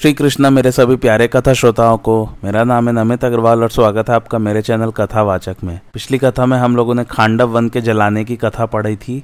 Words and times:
श्री 0.00 0.12
कृष्णा 0.12 0.50
मेरे 0.50 0.70
सभी 0.72 0.94
प्यारे 0.96 1.26
कथा 1.28 1.52
श्रोताओं 1.52 1.96
को, 1.98 2.14
मेरा 2.44 2.62
नाम 2.64 2.88
है 2.88 2.94
नमित 2.94 3.24
अग्रवाल 3.24 3.62
और 3.62 3.70
स्वागत 3.70 4.08
है 4.08 4.14
आपका 4.14 4.38
मेरे 4.38 4.62
चैनल 4.62 4.90
कथावाचक 4.90 5.56
में। 5.64 5.80
पिछली 5.92 6.18
कथा 6.18 6.46
में 6.46 6.56
हम 6.58 6.76
लोगों 6.76 6.94
ने 6.94 7.04
खांडव 7.04 7.48
वन 7.48 7.68
के 7.68 7.80
जलाने 7.80 8.24
की 8.24 8.36
कथा 8.36 8.66
पढ़ी 8.66 8.96
थी 8.96 9.22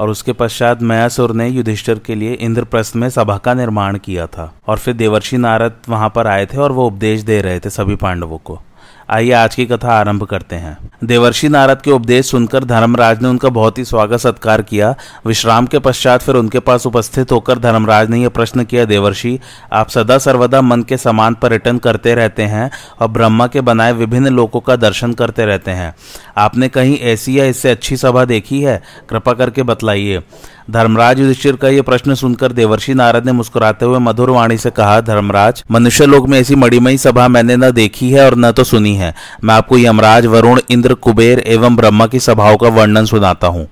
और 0.00 0.10
उसके 0.10 0.32
पश्चात 0.32 0.82
मयासुर 0.82 1.32
ने 1.32 1.48
युधिष्ठिर 1.48 1.98
के 1.98 2.14
लिए 2.14 2.32
इंद्रप्रस्थ 2.32 2.96
में 2.96 3.08
सभा 3.10 3.36
का 3.38 3.54
निर्माण 3.54 3.98
किया 3.98 4.26
था 4.26 4.52
और 4.66 4.78
फिर 4.78 4.94
देवर्षि 4.94 5.36
नारद 5.36 5.76
वहाँ 5.88 6.12
पर 6.14 6.26
आए 6.26 6.46
थे 6.46 6.58
और 6.58 6.72
वो 6.72 6.86
उपदेश 6.86 7.22
दे 7.22 7.40
रहे 7.40 7.60
थे 7.60 7.70
सभी 7.70 7.96
पांडवों 7.96 8.38
को। 8.38 8.60
आइए 9.12 9.32
आज 9.32 9.54
की 9.54 9.64
कथा 9.66 9.92
आरंभ 9.92 10.22
करते 10.24 10.56
हैं। 10.56 10.90
देवर्षि 11.04 11.48
नारद 11.48 11.80
के 11.82 11.90
उपदेश 11.90 12.26
सुनकर 12.26 12.64
धर्मराज 12.64 13.22
ने 13.22 13.28
उनका 13.28 13.48
बहुत 13.48 13.78
ही 13.78 13.84
स्वागत 13.84 14.18
सत्कार 14.18 14.62
किया। 14.62 14.94
विश्राम 15.26 15.66
के 15.66 15.78
पश्चात 15.78 16.22
फिर 16.22 16.34
उनके 16.34 16.58
पास 16.58 16.86
उपस्थित 16.86 17.32
होकर 17.32 17.58
धर्मराज 17.58 18.10
ने 18.10 18.22
यह 18.22 18.28
प्रश्न 18.28 18.64
किया, 18.64 18.84
देवर्षि, 18.84 19.38
आप 19.72 19.88
सदा 19.88 20.18
सर्वदा 20.18 20.62
मन 20.62 20.82
के 20.82 20.96
समान 20.96 21.34
पर्यटन 21.34 21.78
करते 21.78 22.14
रहते 22.14 22.42
हैं 22.42 22.70
और 23.00 23.08
ब्रह्मा 23.08 23.46
के 23.46 23.60
बनाए 23.60 23.92
विभिन्न 23.92 24.28
लोगों 24.28 24.60
का 24.60 24.76
दर्शन 24.76 25.12
करते 25.12 25.46
रहते 25.46 25.70
हैं। 25.70 25.94
आपने 26.38 26.68
कहीं 26.68 26.98
ऐसी 26.98 27.38
या 27.38 27.44
इससे 27.44 27.70
अच्छी 27.70 27.96
सभा 27.96 28.24
देखी 28.24 28.60
है? 28.60 28.82
कृपा 29.10 29.32
करके 29.32 29.62
बतलाइए। 29.62 30.22
धर्मराज 30.70 31.20
युधिष्ठिर 31.20 31.56
का 31.56 31.68
यह 31.68 31.82
प्रश्न 31.82 32.14
सुनकर 32.14 32.52
देवर्षि 32.52 32.94
नारद 32.94 33.26
ने 33.26 33.32
मुस्कुराते 33.32 33.84
हुए 33.84 33.98
मधुर 33.98 34.30
वाणी 34.30 34.58
से 34.58 34.70
कहा, 34.70 35.00
धर्मराज, 35.00 35.62
मनुष्य 35.70 36.06
लोक 36.06 36.28
में 36.28 36.38
ऐसी 36.40 36.54
मणिमयी 36.54 36.98
सभा 36.98 37.28
मैंने 37.28 37.56
न 37.56 37.70
देखी 37.70 38.10
है 38.10 38.24
और 38.26 38.36
न 38.36 38.52
तो 38.52 38.64
सुनी 38.64 38.94
है। 38.94 39.14
मैं 39.44 39.54
आपको 39.54 39.78
यमराज, 39.78 40.26
वरुण, 40.26 40.60
इंद्र, 40.70 40.94
कुबेर 40.94 41.42
एवं 41.46 41.76
ब्रह्मा 41.76 42.06
की 42.06 42.20
सभाओं 42.20 42.56
का 42.56 42.68
वर्णन 42.68 43.04
सुनाता 43.04 43.46
हूँ। 43.46 43.68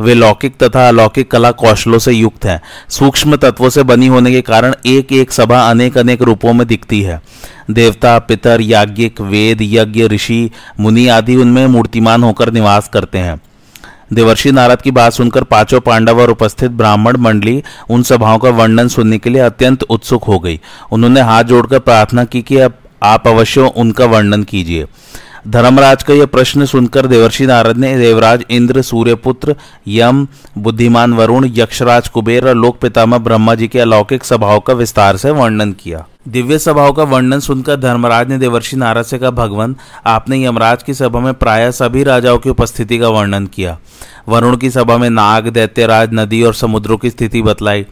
वे 0.00 0.14
लौकिक 0.14 0.56
तथा 0.62 0.88
अलौकिक 0.88 1.30
कला 1.30 1.50
कौशलों 1.50 1.98
से 1.98 2.12
युक्त 2.12 2.44
हैं। 2.44 2.62
सूक्ष्म 2.88 3.36
तत्वों 3.36 3.70
से 3.70 3.82
बनी 3.82 4.06
होने 4.06 4.30
के 4.30 4.40
कारण 4.40 4.74
एक 4.86 5.12
एक 5.12 5.32
सभा 5.32 5.70
अनेक 5.70 5.98
अनेक 5.98 6.22
रूपों 6.22 6.52
में 6.52 6.66
दिखती 6.66 7.02
है। 7.02 7.22
देवता, 7.70 8.18
पितर, 8.18 8.60
याज्ञिक, 8.60 9.20
वेद, 9.20 9.58
यज्ञ, 9.62 10.06
ऋषि, 10.06 10.50
मुनि 10.80 11.08
आदि 11.08 11.36
उनमें 11.36 11.66
मूर्तिमान 11.66 12.22
होकर 12.22 12.52
निवास 12.52 12.88
करते 12.88 13.18
हैं। 13.18 13.40
देवर्षि 14.12 14.52
नारद 14.52 14.82
की 14.82 14.90
बात 14.90 15.12
सुनकर 15.12 15.44
पाँचों 15.44 15.80
पांडव 15.80 16.20
और 16.20 16.30
उपस्थित 16.30 16.70
ब्राह्मण 16.70 17.16
मंडली 17.16 17.62
उन 17.90 18.02
सभाओं 18.02 18.38
का 18.38 18.50
वर्णन 18.50 18.88
सुनने 18.88 19.18
के 19.18 19.30
लिए 19.30 19.42
अत्यंत 19.42 19.82
उत्सुक 19.82 20.24
हो 20.24 20.38
गई। 20.38 20.60
उन्होंने 20.92 21.20
हाथ 21.20 21.44
जोड़कर 21.44 21.78
प्रार्थना 21.78 22.24
की 22.24 22.42
कि 22.42 22.58
आप 23.02 23.28
अवश्य 23.28 23.60
उनका 23.60 24.04
वर्णन 24.04 24.42
कीजिए। 24.42 24.86
धर्मराज 25.46 26.02
का 26.02 26.14
यह 26.14 26.26
प्रश्न 26.26 26.64
सुनकर 26.64 27.06
देवर्षि 27.06 27.46
नारद 27.46 27.76
ने, 27.76 27.98
देवराज, 27.98 28.44
इंद्र, 28.50 28.82
सूर्यपुत्र, 28.82 29.56
यम, 29.88 30.28
बुद्धिमान 30.58 31.14
वरुण, 31.14 31.50
यक्षराज 31.54 32.08
कुबेर 32.08 32.48
और 32.48 32.54
लोक 32.54 32.78
पितामह 32.78 33.18
ब्रह्मा 33.18 33.54
जी 33.54 33.68
के 33.68 33.78
अलौकिक 33.78 34.24
सभाओं 34.24 34.60
का 34.60 34.72
विस्तार 34.72 35.16
से 35.16 35.30
वर्णन 35.30 35.72
किया। 35.72 36.06
दिव्य 36.28 36.58
सभाओं 36.58 36.92
का 36.92 37.02
वर्णन 37.02 37.40
सुनकर 37.40 37.76
धर्मराज 37.76 38.28
ने 38.28 38.38
देवर्षि 38.38 38.76
नारद 38.76 39.04
से 39.04 39.18
कहा, 39.18 39.30
भगवान, 39.30 39.76
आपने 40.06 40.44
यमराज 40.44 40.82
की 40.82 40.94
सभा 40.94 41.20
में 41.20 41.34
प्राय 41.34 41.72
सभी 41.72 42.02
राजाओं 42.02 42.38
की 42.38 42.50
उपस्थिति 42.50 42.98
का 42.98 43.08
वर्णन 43.08 43.46
किया। 43.46 43.78
वरुण 44.28 44.56
की 44.56 44.70
सभा 44.70 44.96
में 44.96 45.10
नाग, 45.10 45.48
दैत्यराज, 45.48 46.10
नदी 46.12 46.42
और 46.42 46.54
समुद्रों 46.54 46.96
की 46.96 47.10
स्थिति 47.10 47.42
बतलाई। 47.42 47.86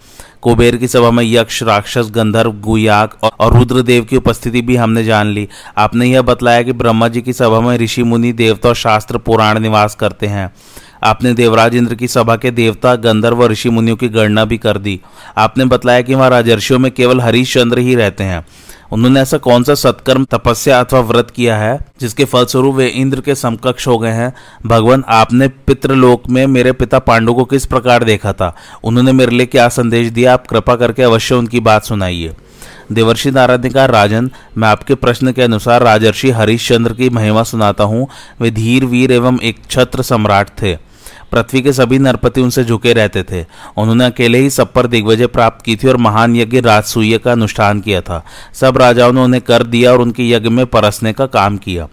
कुबेर 0.45 0.77
की 0.77 0.89
सभा 0.89 1.11
में 1.11 1.25
यक्ष, 1.25 1.63
राक्षस, 1.63 2.09
गंधर्व 2.11 2.53
गुयाक 2.53 3.19
और 3.41 3.59
रुद्रदेव 3.59 4.05
की 4.05 4.17
उपस्थिति 4.17 4.63
भी 4.63 4.77
हमने 4.77 5.05
जान 5.05 5.27
ली। 5.27 5.49
आपने 5.79 6.07
यह 6.07 6.23
बतलाया 6.23 6.63
कि 6.63 6.73
ब्रह्मा 6.73 7.09
जी 7.09 7.23
की 7.23 7.33
सभा 7.33 7.61
में 7.61 7.79
ऋषि, 7.79 8.03
मुनि, 8.03 8.33
देवता 8.33 8.69
और 8.69 8.75
शास्त्र 8.75 9.19
पुराण 9.19 9.59
निवास 9.59 9.95
करते 9.95 10.27
हैं। 10.27 10.55
आपने 11.05 11.33
देवराज 11.33 11.75
इंद्र 11.75 11.95
की 11.95 12.09
सभा 12.09 12.37
के 12.37 12.51
देवता, 12.51 12.95
गंधर्व 12.95 13.43
और 13.43 13.51
ऋषि 13.51 13.71
मुनियों 13.71 13.97
की 13.97 14.09
गणना 14.09 14.45
भी 14.45 14.59
कर 14.59 14.79
दी। 14.79 15.01
आपने 15.39 15.65
बताया 15.65 16.03
कि 16.03 16.15
वहाँ 16.15 16.31
राजर्षियों 16.31 16.79
में 16.79 16.93
केवल 16.93 17.21
हरिश्चंद्र 17.21 17.79
ही 17.79 17.95
रहते 17.95 18.25
हैं। 18.25 18.47
उन्होंने 18.93 19.21
ऐसा 19.21 19.39
कौन 19.39 19.65
सा 19.65 19.75
सत्कर्म, 19.75 20.25
तपस्या 20.25 20.81
अथवा 20.81 21.01
व्रत 21.01 21.31
किया 21.31 21.57
है, 21.57 21.79
जिसके 22.01 22.25
फलस्वरूप 22.25 22.75
वे 22.75 22.87
इंद्र 22.87 23.21
के 23.21 23.35
समकक्ष 23.35 23.87
हो 23.87 23.99
गए 23.99 24.11
हैं? 24.11 24.35
भगवान, 24.67 25.05
आपने 25.09 25.49
पितृलोक 25.49 26.23
में 26.31 26.47
मेरे 26.47 26.73
पिता 26.73 26.99
पांडु 26.99 27.35
को 27.35 27.45
किस 27.45 27.67
प्रकार 27.67 28.05
देखा 28.05 28.33
था? 28.33 28.57
उन्होंने 28.85 29.13
मेरे 29.13 29.31
लिए 29.31 29.47
क्या 29.47 29.69
संदेश 29.69 30.09
दिया? 30.09 30.33
आप 30.33 30.47
कृपा 30.47 30.77
करके 30.77 31.03
अवश्य 31.03 31.35
उनकी 31.35 31.61
बात 31.61 31.85
सुनाइए। 31.85 32.35
देवर्षि 32.93 33.31
नारद 33.31 33.65
ने 33.65 33.71
कहा 33.71 33.87
राजन, 33.87 34.31
मैं 34.59 34.69
आपके 34.69 34.95
प्रश्न 34.95 35.33
के 35.33 35.43
अनुसार 35.43 35.83
राजर्षि 35.83 36.31
हरिश्चंद्र 36.31 36.93
की 36.93 37.11
महिमा 37.11 37.43
सुनाता 37.43 37.85
हूँ। 37.85 38.09
वे 38.41 38.51
धीर, 38.51 38.85
वीर 38.85 39.13
एवं 39.13 39.39
एक 39.41 39.57
छत्र 39.71 40.03
सम्राट 40.03 40.49
थे। 40.63 40.94
पृथ्वी 41.33 41.63
के 41.63 41.73
सभी 41.73 41.99
नरपति 41.99 42.41
उनसे 42.41 42.65
झुके 42.65 42.93
रहते 42.93 43.23
थे। 43.23 43.45
उन्होंने 43.77 44.05
अकेले 44.05 44.39
ही 44.39 44.51
सब 44.51 44.73
पर 44.73 44.87
दिग्विजय 44.87 45.27
प्राप्त 45.27 45.65
की 45.65 45.77
थी 45.77 45.89
और 45.89 45.97
महान 45.97 46.37
यज्ञ 46.37 46.61
राजसूय 46.61 47.19
का 47.19 47.33
अनुष्ठान 47.33 47.81
किया 47.81 48.01
था। 48.01 48.25
सब 48.55 48.79
राजाओं 48.79 49.13
ने 49.13 49.21
उन्हें 49.21 49.43
कर 49.43 49.63
दिया 49.63 49.93
और 49.93 50.01
उनके 50.01 50.31
यज्ञ 50.31 50.49
में 50.49 50.67
परसने 50.67 51.13
का 51.13 51.27
काम 51.27 51.57
किया। 51.57 51.89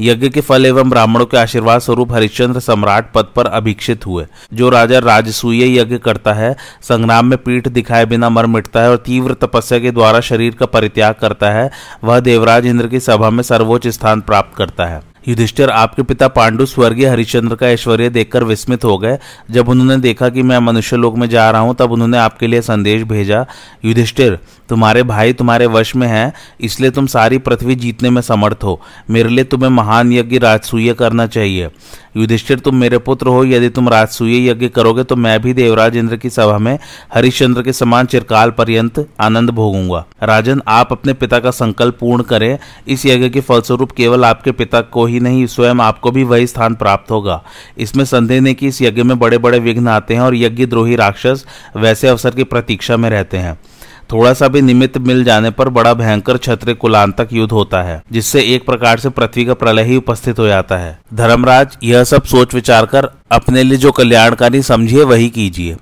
यज्ञ 0.00 0.28
के 0.28 0.40
फल 0.40 0.66
एवं 0.66 0.90
ब्राह्मणों 0.90 1.26
के 1.26 1.36
आशीर्वाद 1.36 1.80
स्वरूप 1.80 2.12
हरिश्चंद्र 2.12 2.60
सम्राट 2.60 3.12
पद 3.12 3.26
पर 3.36 3.46
अभिक्षित 3.46 4.06
हुए। 4.06 4.26
जो 4.54 4.70
राजा 4.70 4.98
राजसूय 4.98 5.78
यज्ञ 5.78 5.98
करता 5.98 6.32
है, 6.32 6.56
संग्राम 6.82 7.26
में 7.26 7.38
पीठ 7.38 7.68
दिखाए 7.68 8.06
बिना 8.06 8.28
मर 8.28 8.46
मिटता 8.46 8.80
है 8.80 8.90
और 8.90 8.96
तीव्र 8.96 9.34
तपस्या 9.34 9.78
के 9.78 9.90
द्वारा 9.90 10.20
शरीर 10.20 10.54
का 10.54 10.66
परित्याग 10.66 11.14
करता 11.14 11.50
है, 11.50 11.70
वह 12.04 12.20
देवराज 12.20 12.66
इंद्र 12.66 12.86
की 12.86 13.00
सभा 13.00 13.30
में 13.30 13.42
सर्वोच्च 13.42 13.88
स्थान 13.88 14.20
प्राप्त 14.20 14.56
करता 14.56 14.86
है। 14.86 15.07
युधिष्ठिर, 15.26 15.70
आपके 15.70 16.02
पिता 16.02 16.28
पांडु 16.28 16.66
स्वर्गीय 16.66 17.06
हरिश्चंद्र 17.06 17.54
का 17.54 17.68
ऐश्वर्य 17.68 18.08
देखकर 18.10 18.44
विस्मित 18.44 18.84
हो 18.84 18.96
गए। 18.98 19.18
जब 19.50 19.68
उन्होंने 19.68 19.96
देखा 19.96 20.28
कि 20.28 20.42
मैं 20.42 20.58
मनुष्य 20.58 20.96
लोक 20.96 21.16
में 21.16 21.28
जा 21.28 21.50
रहा 21.50 21.60
हूँ, 21.60 21.74
तब 21.74 21.92
उन्होंने 21.92 22.18
आपके 22.18 22.46
लिए 22.46 22.60
संदेश 22.60 23.02
भेजा, 23.02 23.44
युधिष्ठिर, 23.84 24.38
तुम्हारे 24.68 25.02
भाई 25.02 25.32
तुम्हारे 25.32 25.66
वश 25.66 25.94
में 25.96 26.06
हैं, 26.06 26.32
इसलिए 26.60 26.90
तुम 26.90 27.06
सारी 27.06 27.38
पृथ्वी 27.38 27.74
जीतने 27.74 28.10
में 28.10 28.20
समर्थ 28.22 28.64
हो। 28.64 28.80
मेरे 29.10 29.28
लिए 29.28 29.44
तुम्हें 29.44 29.70
महान 29.70 30.12
यज्ञ 30.12 30.38
राजसूय 30.38 30.92
करना 30.94 31.26
चाहिए। 31.26 31.70
युधिष्ठिर, 32.16 32.58
तुम 32.58 32.74
मेरे 32.74 32.98
पुत्र 32.98 33.28
हो, 33.28 33.44
यदि 33.44 33.68
तुम 33.68 33.88
राजसूय 33.88 34.48
यज्ञ 34.48 34.68
करोगे 34.68 35.04
तो 35.04 35.16
मैं 35.16 35.40
भी 35.42 35.52
देवराज 35.54 35.96
इंद्र 35.96 36.16
की 36.16 36.30
सभा 36.30 36.58
में 36.58 36.78
हरिश्चंद्र 37.14 37.62
के 37.62 37.72
समान 37.72 38.06
चिरकाल 38.06 38.50
पर्यंत 38.50 39.06
आनंद 39.20 39.50
भोगूँगा। 39.50 40.04
राजन, 40.22 40.62
आप 40.68 40.92
अपने 40.92 41.12
पिता 41.12 41.38
का 41.38 41.50
संकल्प 41.50 41.98
पूर्ण 42.00 42.22
करें। 42.22 42.58
इस 42.88 43.06
यज्ञ 43.06 43.28
के 43.28 43.40
फलस्वरूप 43.40 43.92
केवल 43.92 44.24
आपके 44.24 44.52
पिता 44.52 44.80
को 44.82 45.06
ही 45.08 45.20
नहीं, 45.20 45.46
स्वयं 45.46 45.80
आपको 45.80 46.10
भी 46.10 46.24
वही 46.24 46.46
स्थान 46.46 46.74
प्राप्त 46.74 47.10
होगा। 47.10 47.42
इसमें 47.78 48.04
संदेह 48.04 48.40
नहीं 48.40 48.54
कि 48.54 48.66
इस 48.66 48.82
यज्ञ 48.82 49.02
में 49.02 49.18
बड़े 49.18 49.38
बड़े 49.38 49.58
विघ्न 49.58 49.88
आते 49.88 50.14
हैं 50.14 50.20
और 50.20 50.36
यज्ञ 50.36 50.66
द्रोही 50.66 50.96
राक्षस 50.96 51.44
वैसे 51.76 52.08
अवसर 52.08 52.30
की 52.30 52.44
प्रतीक्षा 52.44 52.96
में 52.96 53.10
रहते 53.10 53.38
हैं। 53.38 53.58
थोड़ा 54.12 54.32
सा 54.32 54.48
भी 54.48 54.60
निमित्त 54.62 54.98
मिल 54.98 55.24
जाने 55.24 55.50
पर 55.50 55.68
बड़ा 55.68 55.92
भयंकर 55.94 56.36
छत्र 56.36 56.74
कुलांतक 56.74 57.28
युद्ध 57.32 57.52
होता 57.52 57.82
है, 57.82 58.02
जिससे 58.12 58.42
एक 58.54 58.66
प्रकार 58.66 58.98
से 58.98 59.08
पृथ्वी 59.08 59.44
का 59.44 59.54
प्रलय 59.54 59.82
ही 59.82 59.96
उपस्थित 59.96 60.38
हो 60.38 60.46
जाता 60.46 60.76
है। 60.76 60.98
धर्मराज, 61.14 61.76
यह 61.84 62.04
सब 62.04 62.22
सोच 62.22 62.54
विचार 62.54 62.86
कर 62.86 63.08
अपने 63.30 63.62
लिए 63.62 63.78
जो 63.78 63.92
कल्याणकारी 63.92 64.62
समझिए, 64.62 65.02
वही 65.02 65.28
कीजिए। 65.28 65.76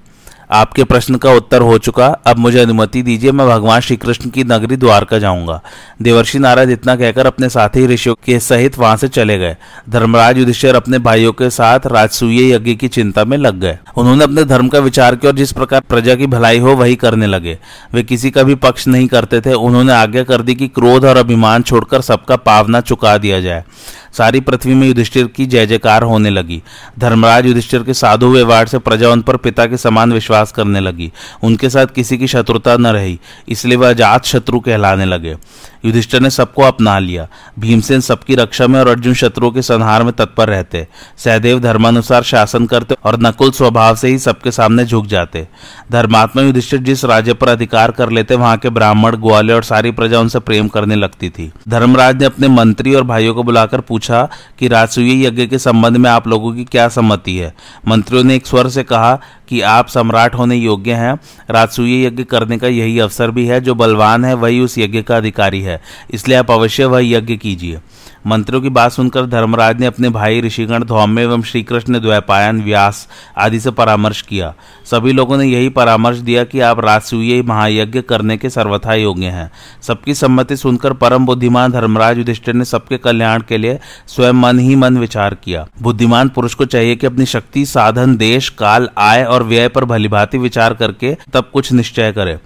आपके 0.50 0.84
प्रश्न 0.84 1.14
का 1.14 1.32
उत्तर 1.32 1.60
हो 1.60 1.78
चुका। 1.78 2.06
अब 2.06 2.38
मुझे 2.38 2.60
अनुमति 2.60 3.02
दीजिए, 3.02 3.32
मैं 3.32 3.48
भगवान 3.48 3.80
श्री 3.80 3.96
कृष्ण 3.96 4.30
की 4.30 4.44
नगरी 4.44 4.76
द्वारका 4.76 5.18
जाऊँगा। 5.18 5.60
देवर्षि 6.02 6.38
नारद 6.38 6.70
इतना 6.70 6.96
कहकर 6.96 7.26
अपने 7.26 7.48
साथी 7.48 7.86
ऋषियों 7.86 8.14
के 8.14 8.40
सहित 8.40 8.78
वहाँ 8.78 8.96
से 8.96 9.08
चले 9.08 9.38
गए। 9.38 9.56
धर्मराज 9.90 10.38
युधिष्ठिर 10.38 10.74
अपने 10.74 10.98
भाइयों 10.98 11.32
के 11.32 11.50
साथ 11.50 11.80
राजसूय 11.86 12.52
यज्ञ 12.52 12.74
की 12.74 12.88
चिंता 12.88 13.24
में 13.24 13.38
लग 13.38 13.60
गए। 13.60 13.78
उन्होंने 13.96 14.24
अपने 14.24 14.44
धर्म 14.44 14.68
का 14.68 14.78
विचार 14.78 15.16
किया 15.16 15.32
और 15.32 15.36
जिस 15.36 15.52
प्रकार 15.52 15.80
प्रजा 15.80 16.14
की 16.14 16.26
भलाई 16.26 16.58
हो, 16.58 16.74
वही 16.76 16.96
करने 16.96 17.26
लगे। 17.26 17.58
वे 17.94 18.02
किसी 18.02 18.30
का 18.30 18.42
भी 18.42 18.54
पक्ष 18.54 18.88
नहीं 18.88 19.08
करते 19.08 19.40
थे। 19.40 19.52
उन्होंने 19.52 19.92
आज्ञा 19.92 20.22
कर 20.22 20.42
दी 20.42 20.54
कि 20.54 20.68
क्रोध 20.68 21.04
और 21.04 21.16
अभिमान 21.16 21.62
छोड़कर 21.62 22.00
सबका 22.00 22.36
पावना 22.36 22.80
चुका 22.80 23.18
दिया 23.18 23.40
जाए। 23.40 23.64
सारी 24.12 24.40
पृथ्वी 24.40 24.74
में 24.74 24.88
युधिष्ठिर 24.88 25.26
की 25.26 25.46
जय 25.46 25.66
जयकार 25.66 26.02
होने 26.02 26.30
लगी। 26.30 26.62
धर्मराज 26.98 27.46
युधिष्ठिर 27.46 27.82
के 27.82 27.94
साधु 27.94 28.26
व्यवहार 28.26 28.66
से 28.66 28.78
प्रजा 28.78 29.10
उन 29.10 29.22
पर 29.22 29.36
पिता 29.36 29.66
के 29.66 29.76
समान 29.76 30.12
विश्वास 30.12 30.35
करने 30.44 30.80
लगी। 30.80 31.12
उनके 31.42 31.70
साथ 31.70 31.86
किसी 31.86 32.18
की 32.18 32.26
शत्रुता 32.26 32.76
न 32.76 32.86
रही, 32.86 33.20
इसलिए 33.48 33.76
वह 33.76 33.90
अजात 33.90 34.24
शत्रु 34.24 34.60
कहलाने 34.60 35.04
लगे। 35.04 35.36
युधिष्ठिर 35.84 36.20
ने 36.20 36.30
सबको 36.30 36.62
अपना 36.62 36.98
लिया। 36.98 37.28
भीमसेन 37.58 38.00
सबकी 38.00 38.34
रक्षा 38.34 38.66
में 38.66 38.80
और 38.80 38.88
अर्जुन 38.88 39.14
शत्रुओं 39.14 39.50
के 39.50 39.62
संहार 39.62 40.02
में 40.02 40.12
तत्पर 40.12 40.48
रहते। 40.48 40.86
सहदेव 41.16 41.60
धर्मानुसार 41.60 42.22
शासन 42.22 42.66
करते 42.66 42.94
और 43.04 43.20
नकुल 43.20 43.50
स्वभाव 43.50 43.96
से 43.96 44.08
ही 44.08 44.18
सबके 44.18 44.50
सामने 44.50 44.84
झुक 44.84 45.06
जाते। 45.06 45.48
धर्मात्मा 45.92 46.42
युधिष्ठिर 46.42 46.80
जिस 46.80 47.04
राज्य 47.04 47.34
पर 47.34 47.48
अधिकार 47.48 47.90
कर 47.90 48.10
लेते, 48.10 48.34
वहाँ 48.34 48.56
के 48.56 48.70
ब्राह्मण, 48.70 49.16
ग्वाले 49.16 49.52
और 49.52 49.62
सारी 49.62 49.90
प्रजा 49.90 50.20
उनसे 50.20 50.38
प्रेम 50.38 50.68
करने 50.68 50.94
लगती 50.94 51.30
थी। 51.30 51.52
धर्मराज 51.68 52.16
ने 52.16 52.24
अपने 52.24 52.48
मंत्री 52.48 52.94
और 52.94 53.02
भाइयों 53.02 53.34
को 53.34 53.42
बुलाकर 53.42 53.80
पूछा 53.80 54.28
कि 54.58 54.68
राजसूय 54.68 55.26
यज्ञ 55.26 55.46
के 55.46 55.58
संबंध 55.58 55.96
में 55.96 56.10
आप 56.10 56.28
लोगों 56.28 56.52
की 56.52 56.64
क्या 56.64 56.88
सम्मति 56.88 57.36
है? 57.36 57.54
मंत्रियों 57.88 58.24
ने 58.24 58.34
एक 58.34 58.46
स्वर 58.46 58.68
से 58.68 58.82
कहा 58.82 59.20
कि 59.48 59.60
आप 59.60 59.88
सम्राट 59.88 60.34
होने 60.34 60.56
योग्य 60.56 60.92
हैं। 60.92 61.18
राजसूय 61.50 62.06
यज्ञ 62.06 62.24
करने 62.24 62.58
का 62.58 62.68
यही 62.68 62.98
अवसर 62.98 63.30
भी 63.30 63.46
है। 63.46 63.60
जो 63.60 63.74
बलवान 63.74 64.24
है, 64.24 64.34
वही 64.34 64.60
उस 64.60 64.78
यज्ञ 64.78 65.02
का 65.02 65.16
अधिकारी 65.16 65.60
है। 65.60 65.82
इसलिए 66.10 66.36
आप 66.36 66.50
अवश्य 66.50 66.84
वह 66.84 67.00
यज्ञ 67.06 67.36
कीजिए। 67.36 67.78
मंत्रियों 68.26 68.62
की 68.62 68.68
बात 68.68 68.92
सुनकर 68.92 69.26
धर्मराज 69.26 69.80
ने 69.80 69.86
अपने 69.86 70.08
भाई 70.08 70.40
ऋषिगण 70.40 70.84
धौम्य 70.84 71.22
एवं 71.22 71.42
श्रीकृष्ण 71.42 72.00
द्वैपायन, 72.00 72.62
व्यास 72.62 73.08
आदि 73.38 73.60
से 73.60 73.70
परामर्श 73.70 74.22
किया। 74.22 74.54
सभी 74.84 75.12
लोगों 75.12 75.38
ने 75.38 75.44
यही 75.44 75.68
परामर्श 75.68 76.18
दिया 76.18 76.44
कि 76.44 76.60
आप 76.60 76.80
राजसूय 76.80 77.42
महायज्ञ 77.42 78.00
करने 78.00 78.36
के 78.36 78.50
सर्वथा 78.50 78.94
योग्य 78.94 79.26
हैं। 79.26 79.50
सबकी 79.82 80.14
सम्मति 80.14 80.56
सुनकर 80.56 80.92
परम 80.92 81.26
बुद्धिमान 81.26 81.72
धर्मराज 81.72 82.18
युधिष्ठिर 82.18 82.54
ने 82.54 82.64
सबके 82.64 82.98
कल्याण 82.98 83.42
के 83.42 83.58
लिए 83.58 83.78
स्वयं 84.06 84.32
मन 84.32 84.58
ही 84.58 84.74
मन 84.74 84.98
विचार 84.98 85.34
किया। 85.34 85.66
बुद्धिमान 85.82 86.28
पुरुष 86.28 86.54
को 86.54 86.64
चाहिए 86.64 86.96
कि 86.96 87.06
अपनी 87.06 87.26
शक्ति, 87.26 87.66
साधन, 87.66 88.16
देश, 88.16 88.48
काल, 88.48 88.88
आय 88.98 89.24
और 89.24 89.42
व्यय 89.42 89.68
पर 89.68 89.84
भलीभांति 89.84 90.38
विचार 90.38 90.74
करके 90.74 91.16
तब 91.32 91.50
कुछ 91.52 91.72
निश्चय 91.72 92.12
करे। 92.12 92.38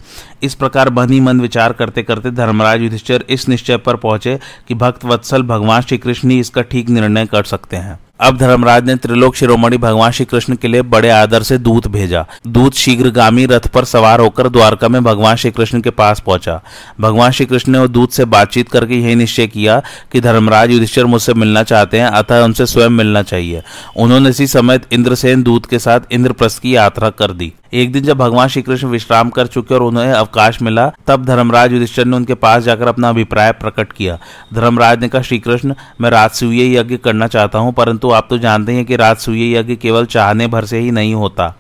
इस 0.43 0.55
प्रकार 0.55 0.89
बनी 0.91 1.21
मन 1.21 1.41
विचार 1.41 1.73
करते 1.73 2.03
करते 2.03 2.31
धर्मराज 2.31 2.83
युधिष्ठिर 2.83 3.25
इस 3.29 3.49
निश्चय 3.49 3.77
पर 3.77 3.97
पहुँचे 3.97 4.39
कि 4.69 4.75
भक्त 4.75 5.05
वत्सल 5.05 5.43
भगवान 5.43 5.83
श्री 5.83 5.99
कृष्ण 5.99 6.31
ही 6.31 6.39
इसका 6.41 6.63
ठीक 6.63 6.89
निर्णय 6.89 7.27
कर 7.27 7.45
सकते 7.45 7.77
हैं। 7.77 7.99
अब 8.21 8.37
धर्मराज 8.37 8.85
ने 8.85 8.95
त्रिलोक 8.95 9.35
शिरोमणि 9.35 9.77
भगवान 9.77 10.11
श्री 10.11 10.25
कृष्ण 10.27 10.55
के 10.55 10.69
लिए 10.69 10.83
बड़े 10.85 11.11
आदर 11.11 11.43
से 11.43 11.57
दूत 11.59 11.87
भेजा। 11.89 12.25
दूत 12.47 12.75
शीघ्रगामी 12.75 13.45
रथ 13.47 13.67
पर 13.67 13.85
सवार 13.85 14.21
होकर 14.21 14.49
द्वारका 14.49 14.89
में 14.89 15.03
भगवान 15.05 15.37
श्री 15.37 15.51
कृष्ण 15.51 15.81
के 15.81 15.91
पास 15.91 16.21
पहुँचा। 16.21 16.61
भगवान 17.01 17.31
श्री 17.31 17.47
कृष्ण 17.47 17.73
ने 17.73 17.87
दूत 17.89 18.13
से 18.13 18.25
बातचीत 18.27 18.69
करके 18.69 18.95
यही 18.95 19.15
निश्चय 19.15 19.47
किया 19.47 19.81
कि 20.13 20.21
धर्मराज 20.21 20.71
युधिष्ठिर 20.71 21.07
मुझसे 21.07 21.35
मिलना 21.35 21.63
चाहते 21.63 22.01
हैं, 22.01 22.07
अतः 22.07 22.45
उनसे 22.45 22.67
स्वयं 22.67 22.91
मिलना 22.91 23.23
चाहिए। 23.23 23.63
उन्होंने 23.97 24.29
इसी 24.29 24.47
समय 24.47 24.81
इंद्रसेन 24.93 25.43
दूत 25.43 25.67
के 25.67 25.79
साथ 25.79 26.13
इंद्रप्रस्थ 26.13 26.63
की 26.63 26.77
यात्रा 26.77 27.11
कर 27.13 27.33
दी। 27.33 27.53
एक 27.75 27.93
दिन 27.93 28.05
जब 28.05 28.19
भगवान 28.19 28.49
श्री 28.49 28.61
कृष्ण 28.63 28.87
विश्राम 28.89 29.29
कर 29.31 29.47
चुके 29.47 29.75
और 29.75 29.83
उन्हें 29.83 30.13
अवकाश 30.13 30.61
मिला, 30.63 30.89
तब 31.07 31.25
धर्मराज 31.25 31.73
युधिष्ठिर 31.73 32.05
ने 32.05 32.17
उनके 32.17 32.35
पास 32.35 32.63
जाकर 32.63 32.89
अपना 32.89 33.09
अभिप्राय 33.09 33.53
प्रकट 33.53 33.93
किया। 33.93 34.19
धर्मराज 34.55 35.01
ने 35.01 35.09
कहा 35.09 35.23
श्री 35.23 35.39
कृष्ण 35.39 35.75
मैं 36.01 36.11
राजसूय 36.11 36.77
यज्ञ 36.77 36.97
करना 36.97 37.27
चाहता 37.27 37.59
हूँ, 37.59 37.73
परंतु 37.73 38.10
आप 38.11 38.27
तो 38.31 38.39
जानते 38.39 38.73
हैं 38.73 38.85
कि 38.85 38.97
राजसूय 38.97 39.55
यज्ञ 39.57 39.77
केवल 39.77 40.07
चाहने 40.07 40.47
भर 40.47 40.65
से 40.65 40.79
ही 40.79 40.91
नहीं 40.91 41.15
होता। 41.15 41.55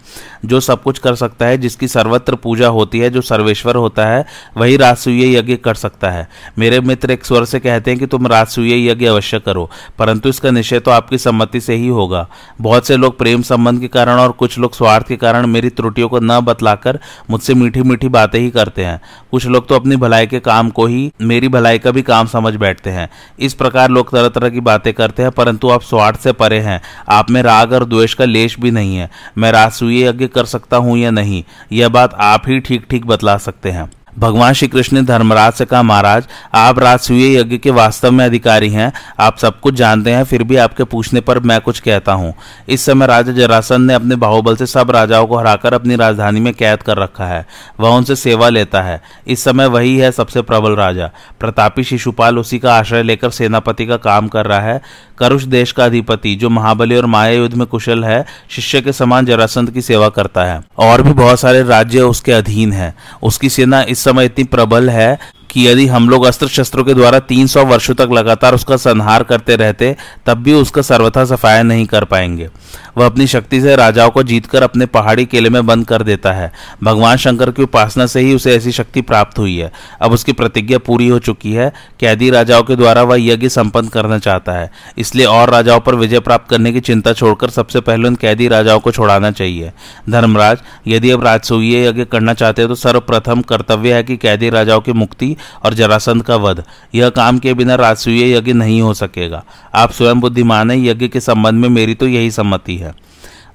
जो 0.44 0.60
सब 0.60 0.82
कुछ 0.82 0.98
कर 0.98 1.14
सकता 1.14 1.46
है, 1.46 1.56
जिसकी 1.58 1.88
सर्वत्र 1.88 2.34
पूजा 2.34 2.68
होती 2.68 2.98
है, 2.98 3.08
जो 3.10 3.20
सर्वेश्वर 3.20 3.76
होता 3.76 4.06
है, 4.06 4.24
वही 4.56 4.76
राजसूय 4.76 5.36
यज्ञ 5.36 5.56
कर 5.56 5.74
सकता 5.74 6.10
है। 6.10 6.28
मेरे 6.58 6.80
मित्र 6.80 7.10
एक 7.10 7.24
स्वर 7.24 7.44
से 7.44 7.60
कहते 7.60 7.90
हैं 7.90 8.00
कि 8.00 8.06
तुम 8.06 8.26
राजसूय 8.26 8.88
यज्ञ 8.88 9.06
अवश्य 9.06 9.38
करो, 9.38 9.68
परंतु 9.98 10.28
इसका 10.28 10.50
निश्चय 10.50 10.80
तो 10.80 10.90
आपकी 10.90 11.18
सम्मति 11.18 11.60
से 11.60 11.74
ही 11.74 11.88
होगा। 11.88 12.26
बहुत 12.60 12.86
से 12.86 12.96
लोग 12.96 13.18
प्रेम 13.18 13.42
संबंध 13.42 13.80
के 13.80 13.88
कारण 13.88 14.18
और 14.18 14.32
कुछ 14.32 14.58
लोग 14.58 14.74
स्वार्थ 14.74 15.06
के 15.06 15.16
कारण 15.16 15.46
मेरी 15.46 15.70
त्रुटियों 15.70 16.08
को 16.08 16.20
न 16.20 16.40
बतलाकर 16.40 16.98
मुझसे 17.30 17.54
मीठी 17.54 17.82
मीठी 17.82 18.08
बातें 18.08 18.38
ही 18.40 18.50
करते 18.50 18.84
हैं। 18.84 19.00
कुछ 19.30 19.46
लोग 19.46 19.68
तो 19.68 19.74
अपनी 19.74 19.96
भलाई 19.96 20.26
के 20.26 20.40
काम 20.40 20.70
को 20.70 20.86
ही, 20.86 21.12
मेरी 21.22 21.48
भलाई 21.48 21.78
का 21.78 21.90
भी 21.90 22.02
काम 22.02 22.26
समझ 22.26 22.54
बैठते 22.54 22.90
हैं। 22.90 23.08
इस 23.38 23.54
प्रकार 23.54 23.90
लोग 23.90 24.10
तरह 24.10 24.28
तरह 24.28 24.48
की 24.48 24.60
बातें 24.60 24.92
करते 24.94 25.22
हैं, 25.22 25.30
परंतु 25.30 25.68
आप 25.68 25.82
स्वार्थ 25.82 26.20
से 26.20 26.32
परे 26.40 26.60
हैं। 26.60 26.80
आप 27.08 27.30
में 27.30 27.42
राग 27.42 27.72
और 27.72 27.84
द्वेष 27.84 28.14
का 28.14 28.24
लेश 28.24 28.58
भी 28.60 28.70
नहीं 28.70 28.96
है। 28.96 29.10
मैं 29.38 29.52
राजसूय 29.52 30.04
यज्ञ 30.04 30.26
कर 30.26 30.44
सकता 30.44 30.76
हूँ 30.76 30.98
या 30.98 31.10
नहीं? 31.10 31.44
यह 31.72 31.88
बात 31.88 32.14
आप 32.14 32.48
ही 32.48 32.60
ठीक 32.60 32.86
ठीक 32.90 33.06
बतला 33.06 33.36
सकते 33.38 33.70
हैं। 33.70 33.90
भगवान 34.18 34.52
श्री 34.52 34.68
कृष्ण 34.68 34.96
ने 34.96 35.02
धर्मराज 35.02 35.52
से 35.52 35.64
कहा 35.64 35.82
महाराज, 35.82 36.24
आप 36.54 36.78
राजसूय 36.78 37.36
यज्ञ 37.36 37.58
के 37.58 37.70
वास्तव 37.70 38.10
में 38.10 38.24
अधिकारी 38.24 38.70
हैं, 38.70 38.92
आप 39.20 39.38
सब 39.38 39.60
कुछ 39.60 39.74
जानते 39.74 40.10
हैं, 40.10 40.24
फिर 40.24 40.42
भी 40.42 40.56
आपके 40.56 40.84
पूछने 40.84 41.20
पर 41.20 41.40
मैं 41.40 41.60
कुछ 41.60 41.80
कहता 41.80 42.12
हूँ। 42.12 42.34
इस 42.68 42.86
समय 42.86 43.06
राजा 43.06 43.32
जरासन 43.32 43.82
ने 43.82 43.94
अपने 43.94 44.16
बाहुबल 44.16 44.56
से 44.56 44.66
सब 44.66 44.90
राजाओं 44.90 45.26
को 45.26 45.36
हराकर 45.36 45.74
अपनी 45.74 45.96
राजधानी 45.96 46.40
में 46.40 46.54
कैद 46.54 46.82
कर 46.82 46.96
रखा 46.96 47.26
है। 47.26 47.46
वह 47.80 47.88
उनसे 47.88 48.16
सेवा 48.16 48.48
लेता 48.48 48.82
है। 48.82 49.02
इस 49.26 49.44
समय 49.44 49.66
वही 49.66 49.98
है 49.98 50.12
सबसे 50.12 50.42
प्रबल 50.42 50.76
राजा। 50.76 51.10
प्रतापी 51.40 51.84
शिशुपाल 51.84 52.38
उसी 52.38 52.58
का 52.58 52.74
आश्रय 52.74 53.02
लेकर 53.02 53.30
सेनापति 53.30 53.86
का 53.86 53.96
काम 53.96 54.28
कर 54.28 54.46
रहा 54.46 54.60
है। 54.60 54.80
करुष 55.18 55.42
देश 55.42 55.72
का 55.72 55.84
अधिपति, 55.84 56.34
जो 56.34 56.50
महाबली 56.50 56.96
और 56.96 57.06
माया 57.06 57.32
युद्ध 57.32 57.54
में 57.54 57.66
कुशल 57.66 58.04
है, 58.04 58.26
शिष्य 58.50 58.80
के 58.80 58.92
समान 58.92 59.26
जरासंत 59.26 59.70
की 59.70 59.82
सेवा 59.82 60.08
करता 60.08 60.44
है। 60.44 60.62
और 60.78 61.02
भी 61.02 61.12
बहुत 61.12 61.40
सारे 61.40 61.62
राज्य 61.62 62.00
उसके 62.00 62.32
अधीन 62.32 62.72
है। 62.72 62.94
उसकी 63.22 63.48
सेना 63.48 63.82
इस 63.82 63.99
समय 64.00 64.24
इतनी 64.24 64.44
प्रबल 64.44 64.90
है 64.90 65.18
कि 65.50 65.66
यदि 65.68 65.86
हम 65.86 66.08
लोग 66.08 66.24
अस्त्र 66.24 66.48
शस्त्रों 66.48 66.84
के 66.84 66.94
द्वारा 66.94 67.20
300 67.20 67.64
वर्षों 67.64 67.94
तक 67.94 68.08
लगातार 68.12 68.54
उसका 68.54 68.76
संहार 68.76 69.22
करते 69.22 69.56
रहते, 69.56 69.96
तब 70.26 70.42
भी 70.42 70.52
उसका 70.52 70.82
सर्वथा 70.82 71.24
सफाया 71.24 71.62
नहीं 71.62 71.86
कर 71.86 72.04
पाएँगे। 72.04 72.48
वह 72.96 73.06
अपनी 73.06 73.26
शक्ति 73.26 73.60
से 73.60 73.76
राजाओं 73.76 74.10
को 74.10 74.22
जीतकर 74.22 74.62
अपने 74.62 74.86
पहाड़ी 74.86 75.24
केले 75.24 75.50
में 75.50 75.66
बंद 75.66 75.86
कर 75.86 76.02
देता 76.02 76.32
है। 76.32 76.52
भगवान 76.84 77.16
शंकर 77.16 77.50
की 77.50 77.62
उपासना 77.62 78.06
से 78.06 78.20
ही 78.20 78.34
उसे 78.34 78.56
ऐसी 78.56 78.72
शक्ति 78.72 79.00
प्राप्त 79.00 79.38
हुई 79.38 79.56
है। 79.56 79.72
अब 80.02 80.12
उसकी 80.12 80.32
प्रतिज्ञा 80.32 80.78
पूरी 80.78 81.08
हो 81.08 81.18
चुकी 81.18 81.52
है। 81.52 81.72
कैदी 82.00 82.30
राजाओं 82.30 82.62
के 82.62 82.76
द्वारा 82.76 83.02
वह 83.02 83.16
यज्ञ 83.20 83.48
संपन्न 83.48 83.88
करना 83.88 84.18
चाहता 84.18 84.52
है। 84.52 84.70
इसलिए 84.98 85.26
और 85.26 85.50
राजाओं 85.50 85.80
पर 85.80 85.94
विजय 85.94 86.20
प्राप्त 86.20 86.50
करने 86.50 86.72
की 86.72 86.80
चिंता 86.80 87.12
छोड़कर 87.12 87.50
सबसे 87.50 87.80
पहले 87.80 88.08
उन 88.08 88.14
कैदी 88.14 88.48
राजाओं 88.48 88.80
को 88.80 88.90
छोड़ाना 88.90 89.30
चाहिए। 89.30 89.72
धर्मराज, 90.10 90.58
यदि 90.86 91.10
अब 91.10 91.24
राजसूय 91.24 91.86
यज्ञ 91.88 92.04
करना 92.04 92.34
चाहते 92.34 92.62
हैं 92.62 92.68
तो 92.68 92.74
सर्वप्रथम 92.74 93.42
कर्तव्य 93.42 93.94
है 93.94 94.02
कि 94.02 94.16
कैदी 94.16 94.50
राजाओं 94.50 94.80
की 94.80 94.92
मुक्ति 94.92 95.36
और 95.64 95.74
जरासंध 95.74 96.22
का 96.22 96.36
वध। 96.36 96.62
यह 96.94 97.08
काम 97.08 97.38
के 97.38 97.54
बिना 97.54 97.74
राजसूय 97.74 98.32
यज्ञ 98.32 98.52
नहीं 98.52 98.80
हो 98.82 98.94
सकेगा। 98.94 99.44
आप 99.74 99.92
स्वयं 99.92 100.20
बुद्धिमान 100.20 100.70
है। 100.70 100.86
यज्ञ 100.86 101.08
के 101.08 101.20
संबंध 101.20 101.60
में 101.60 101.68
मेरी 101.68 101.94
तो 101.94 102.08
यही 102.08 102.30
सम्मति 102.30 102.76
है। 102.76 102.89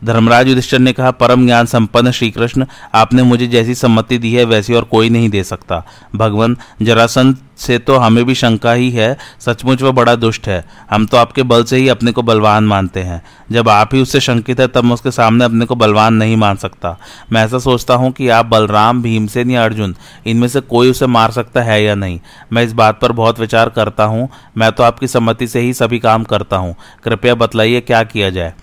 धर्मराज 0.04 0.48
युधिष्ठर 0.48 0.80
ने 0.80 0.94
कहा, 0.94 1.12
परम 1.12 1.46
ज्ञान 1.46 1.66
संपन्न 1.66 2.12
श्री 2.12 2.32
कृष्ण 2.32 2.66
आपने 2.96 3.24
मुझे 3.24 3.48
जैसी 3.48 3.76
सम्मति 3.76 4.18
दी 4.18 4.34
है, 4.34 4.44
वैसी 4.44 4.74
और 4.74 4.84
कोई 4.84 5.10
नहीं 5.10 5.30
दे 5.30 5.44
सकता। 5.44 5.84
भगवान 6.16 6.58
जरासंध 6.82 7.38
से 7.58 7.78
तो 7.78 7.96
हमें 7.96 8.24
भी 8.26 8.36
शंका 8.36 8.72
ही 8.72 8.90
है, 8.92 9.18
सचमुच 9.40 9.82
वह 9.82 9.92
बड़ा 9.92 10.16
दुष्ट 10.16 10.48
है। 10.48 10.64
हम 10.92 11.06
तो 11.06 11.18
आपके 11.18 11.44
बल 11.44 11.64
से 11.64 11.78
ही 11.78 11.88
अपने 11.90 12.12
को 12.12 12.22
बलवान 12.22 12.64
मानते 12.64 13.00
हैं। 13.00 13.22
जब 13.52 13.70
आप 13.70 13.94
ही 13.94 14.02
उससे 14.02 14.20
शंकित 14.20 14.60
है, 14.60 14.68
तब 14.68 14.84
मैं 14.84 14.94
उसके 14.94 15.12
सामने 15.12 15.46
अपने 15.46 15.66
को 15.66 15.76
बलवान 15.76 16.14
नहीं 16.14 16.38
मान 16.38 16.56
सकता। 16.56 16.98
मैं 17.32 17.46
ऐसा 17.46 17.60
सोचता 17.60 17.94
हूँ 17.94 18.12
कि 18.12 18.30
आप 18.30 18.46
बलराम, 18.46 19.02
भीमसेन 19.02 19.52
या 19.52 19.64
अर्जुन, 19.64 19.96
इनमें 20.28 20.48
से 20.48 20.60
कोई 20.60 20.90
उसे 20.90 21.08
मार 21.08 21.32
सकता 21.32 21.62
है 21.62 21.84
या 21.84 21.96
नहीं। 21.96 22.20
मैं 22.54 22.64
इस 22.64 22.74
बात 22.74 23.00
पर 23.00 23.12
बहुत 23.12 23.40
विचार 23.40 23.70
करता 23.70 24.04
हूँ। 24.04 24.30
मैं 24.58 24.72
तो 24.72 24.84
आपकी 24.84 25.08
सम्मति 25.08 25.48
से 25.48 25.60
ही 25.60 25.74
सभी 25.74 26.00
काम 26.00 26.24
करता 26.24 26.58
हूँ। 26.58 26.76
कृपया 27.04 27.36
बतलाइए 27.36 27.82
क्या 27.82 28.04
किया 28.04 28.30
जाए। 28.30 28.54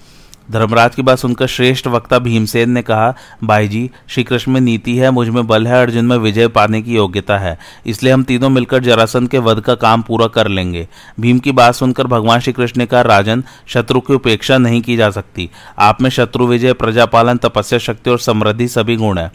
धर्मराज 0.52 0.94
की 0.94 1.02
बात 1.02 1.18
सुनकर 1.18 1.47
श्रेष्ठ 1.47 1.87
वक्ता 1.87 2.18
भीमसेन 2.18 2.71
ने 2.71 2.82
कहा, 2.82 3.14
भाई 3.44 3.68
जी 3.68 3.90
श्री 4.09 4.25
कृष्ण 4.25 4.52
में 4.52 4.61
नीति 4.61 4.97
है, 4.97 5.11
मुझमें 5.11 5.47
बल 5.47 5.66
है, 5.66 5.82
अर्जुन 5.82 6.04
में 6.04 6.16
विजय 6.16 6.49
पाने 6.49 6.82
की 6.82 6.94
योग्यता 6.94 7.38
है। 7.38 7.59
इसलिए 7.87 8.12
हम 8.12 8.23
तीनों 8.23 8.49
मिलकर 8.49 8.78
जरासंध 8.78 9.28
के 9.28 9.38
वध 9.38 9.61
का 9.61 9.75
काम 9.75 10.02
पूरा 10.02 10.26
कर 10.26 10.49
लेंगे। 10.49 10.88
भीम 11.21 11.38
की 11.38 11.52
बात 11.52 11.75
सुनकर 11.75 12.06
भगवान 12.06 12.40
श्री 12.40 12.52
कृष्ण 12.52 12.78
ने 12.78 12.87
कहा, 12.87 13.00
राजन, 13.00 13.44
शत्रु 13.66 14.00
की 14.00 14.14
उपेक्षा 14.14 14.59
नहीं 14.59 14.82
की 14.82 14.97
जा 14.97 15.11
सकती। 15.11 15.50
आप 15.78 16.02
में 16.02 16.11
शत्रु 16.11 16.47
विजय, 16.47 16.73
प्रजापालन, 16.73 17.37
तपस्या 17.37 17.78
शक्ति 17.78 18.11
और 18.11 18.18
समृद्धि 18.18 18.68
सभी 18.68 18.97
गुण 18.97 19.18
है। 19.18 19.32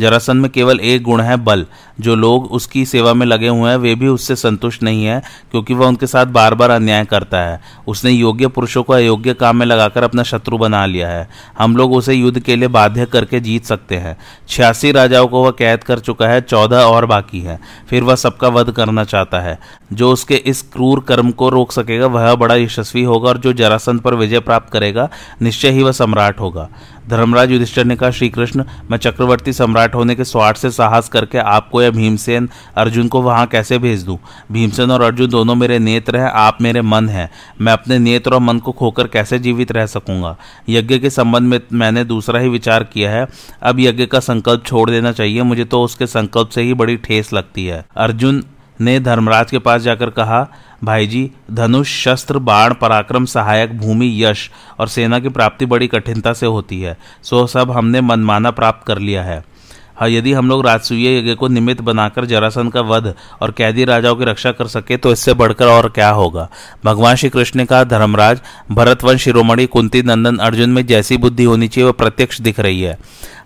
जरासन 0.00 0.36
में 0.36 0.50
केवल 0.50 0.80
एक 0.80 1.02
गुण 1.02 1.20
है, 1.20 1.36
बल। 1.36 1.66
जो 2.00 2.14
लोग 2.14 2.44
उसकी 2.44 2.84
सेवा 2.84 3.14
में 3.14 3.26
लगे 3.26 3.48
हुए 3.48 3.70
हैं, 3.70 3.76
वे 3.76 3.94
भी 3.94 4.08
उससे 4.08 4.36
संतुष्ट 4.36 4.82
नहीं 4.82 5.04
है, 5.04 5.22
क्योंकि 5.50 5.74
वह 5.74 5.86
उनके 5.86 6.06
साथ 6.06 6.26
बार 6.26 6.54
बार 6.54 6.70
अन्याय 6.70 7.04
करता 7.04 7.40
है। 7.40 7.60
उसने 7.88 8.10
योग्य 8.10 8.48
पुरुषों 8.48 8.82
को 8.82 8.92
अयोग्य 8.92 9.34
काम 9.34 9.56
में 9.56 9.66
लगाकर 9.66 10.02
अपना 10.02 10.22
शत्रु 10.22 10.58
बना 10.58 10.86
लिया 10.86 11.08
है। 11.08 11.28
हम 11.58 11.76
लोग 11.76 11.92
उसे 11.92 12.14
युद्ध 12.14 12.40
के 12.40 12.56
लिए 12.56 12.68
बाध्य 12.68 13.06
करके 13.06 13.40
जीत 13.40 13.64
सकते 13.64 13.96
हैं। 13.96 14.16
छियासी 14.48 14.92
राजाओं 14.92 15.26
को 15.26 15.44
वह 15.44 15.50
कैद 15.50 15.84
कर 15.84 15.98
चुका 15.98 16.28
है, 16.28 16.40
चौदह 16.40 16.78
और 16.78 17.06
बाकी 17.06 17.40
है। 17.40 17.60
फिर 17.90 18.02
वह 18.02 18.14
सबका 18.14 18.48
वध 18.48 18.70
करना 18.70 19.04
चाहता 19.04 19.40
है। 19.40 19.58
जो 19.92 20.12
उसके 20.12 20.34
इस 20.34 20.62
क्रूर 20.62 21.00
कर्म 21.00 21.30
को 21.30 21.48
रोक 21.48 21.72
सकेगा, 21.72 22.06
वह 22.06 22.34
बड़ा 22.34 22.54
यशस्वी 22.54 23.02
होगा 23.02 23.28
और 23.28 23.38
जो 23.38 23.52
जरासंध 23.52 24.00
पर 24.00 24.14
विजय 24.14 24.40
प्राप्त 24.40 24.72
करेगा, 24.72 25.08
निश्चय 25.42 25.70
ही 25.70 25.82
वह 25.82 25.92
सम्राट 25.92 26.40
होगा। 26.40 26.68
धर्मराज 27.10 27.50
युधिष्ठर 27.50 27.84
ने 27.84 27.96
कहा 27.96 28.10
श्री 28.10 28.28
कृष्ण 28.28 28.64
मैं 28.90 28.98
चक्रवर्ती 28.98 29.52
सम्राट 29.52 29.94
होने 29.94 30.14
के 30.14 30.24
स्वार्थ 30.24 30.56
से 30.56 30.70
साहस 30.70 31.08
करके 31.08 31.38
आपको 31.38 31.82
या 31.82 31.90
भीमसेन, 31.90 32.48
अर्जुन 32.76 33.08
को 33.08 33.22
वहाँ 33.22 33.46
कैसे 33.46 33.78
भेज 33.78 34.02
दूँ? 34.02 34.18
भीमसेन 34.52 34.90
और 34.90 35.02
अर्जुन 35.02 35.30
दोनों 35.30 35.54
मेरे 35.54 35.78
नेत्र 35.78 36.16
हैं, 36.16 36.30
आप 36.30 36.58
मेरे 36.62 36.82
मन 36.82 37.08
हैं। 37.08 37.30
मैं 37.60 37.72
अपने 37.72 37.98
नेत्र 37.98 38.34
और 38.34 38.40
मन 38.40 38.58
को 38.58 38.72
खोकर 38.72 39.06
कैसे 39.06 39.38
जीवित 39.38 39.72
रह 39.72 39.86
सकूँगा? 39.86 40.36
यज्ञ 40.68 40.98
के 40.98 41.10
संबंध 41.10 41.42
में 41.42 41.60
मैंने 41.72 42.04
दूसरा 42.04 42.40
ही 42.40 42.48
विचार 42.48 42.84
किया 42.84 43.10
है। 43.10 43.26
अब 43.62 43.80
यज्ञ 43.80 44.06
का 44.06 44.20
संकल्प 44.20 44.64
छोड़ 44.66 44.90
देना 44.90 45.12
चाहिए, 45.12 45.42
मुझे 45.42 45.64
तो 45.64 45.82
उसके 45.82 46.06
संकल्प 46.06 46.48
से 46.48 46.62
ही 46.62 46.74
बड़ी 46.74 46.96
ठेस 46.96 47.32
लगती 47.32 47.66
है। 47.66 47.84
अर्जुन 47.96 48.44
ने 48.80 49.00
धर्मराज 49.00 49.50
के 49.50 49.58
पास 49.58 49.82
जाकर 49.82 50.10
कहा, 50.10 50.46
भाई 50.84 51.06
जी, 51.06 51.30
धनुष, 51.50 51.88
शस्त्र, 52.04 52.38
बाण, 52.38 52.74
पराक्रम, 52.74 53.24
सहायक, 53.24 53.78
भूमि, 53.78 54.24
यश 54.24 54.50
और 54.80 54.88
सेना 54.88 55.18
की 55.18 55.28
प्राप्ति 55.28 55.66
बड़ी 55.66 55.86
कठिनता 55.86 56.32
से 56.32 56.46
होती 56.46 56.80
है। 56.80 56.96
सो 57.22 57.46
सब 57.46 57.70
हमने 57.70 58.00
मनमाना 58.00 58.50
प्राप्त 58.50 58.86
कर 58.86 58.98
लिया 58.98 59.22
है। 59.22 59.44
हाँ 59.96 60.08
यदि 60.08 60.32
हम 60.32 60.48
लोग 60.48 60.66
राजसूय 60.66 61.18
यज्ञ 61.18 61.34
को 61.34 61.48
निमित्त 61.48 61.80
बनाकर 61.80 62.24
जरासन 62.24 62.68
का 62.68 62.80
वध 62.80 63.14
और 63.40 63.50
कैदी 63.50 63.84
राजाओं 63.84 64.16
की 64.16 64.24
रक्षा 64.24 64.52
कर 64.52 64.66
सके 64.66 64.96
तो 64.96 65.12
इससे 65.12 65.34
बढ़कर 65.34 65.66
और 65.66 65.88
क्या 65.88 66.10
होगा? 66.10 66.48
भगवान 66.84 67.16
श्री 67.16 67.30
कृष्ण 67.30 67.58
ने 67.58 67.64
कहा, 67.64 67.84
धर्मराज, 67.84 68.40
भरतवंश, 68.72 69.22
शिरोमणि, 69.22 69.66
कुंती, 69.66 70.02
नंदन, 70.02 70.36
अर्जुन 70.36 70.70
में 70.70 70.86
जैसी 70.86 71.16
बुद्धि 71.16 71.44
होनी 71.44 71.68
चाहिए 71.68 71.86
वह 71.86 71.92
प्रत्यक्ष 71.92 72.40
दिख 72.40 72.60
रही 72.60 72.80
है। 72.80 72.98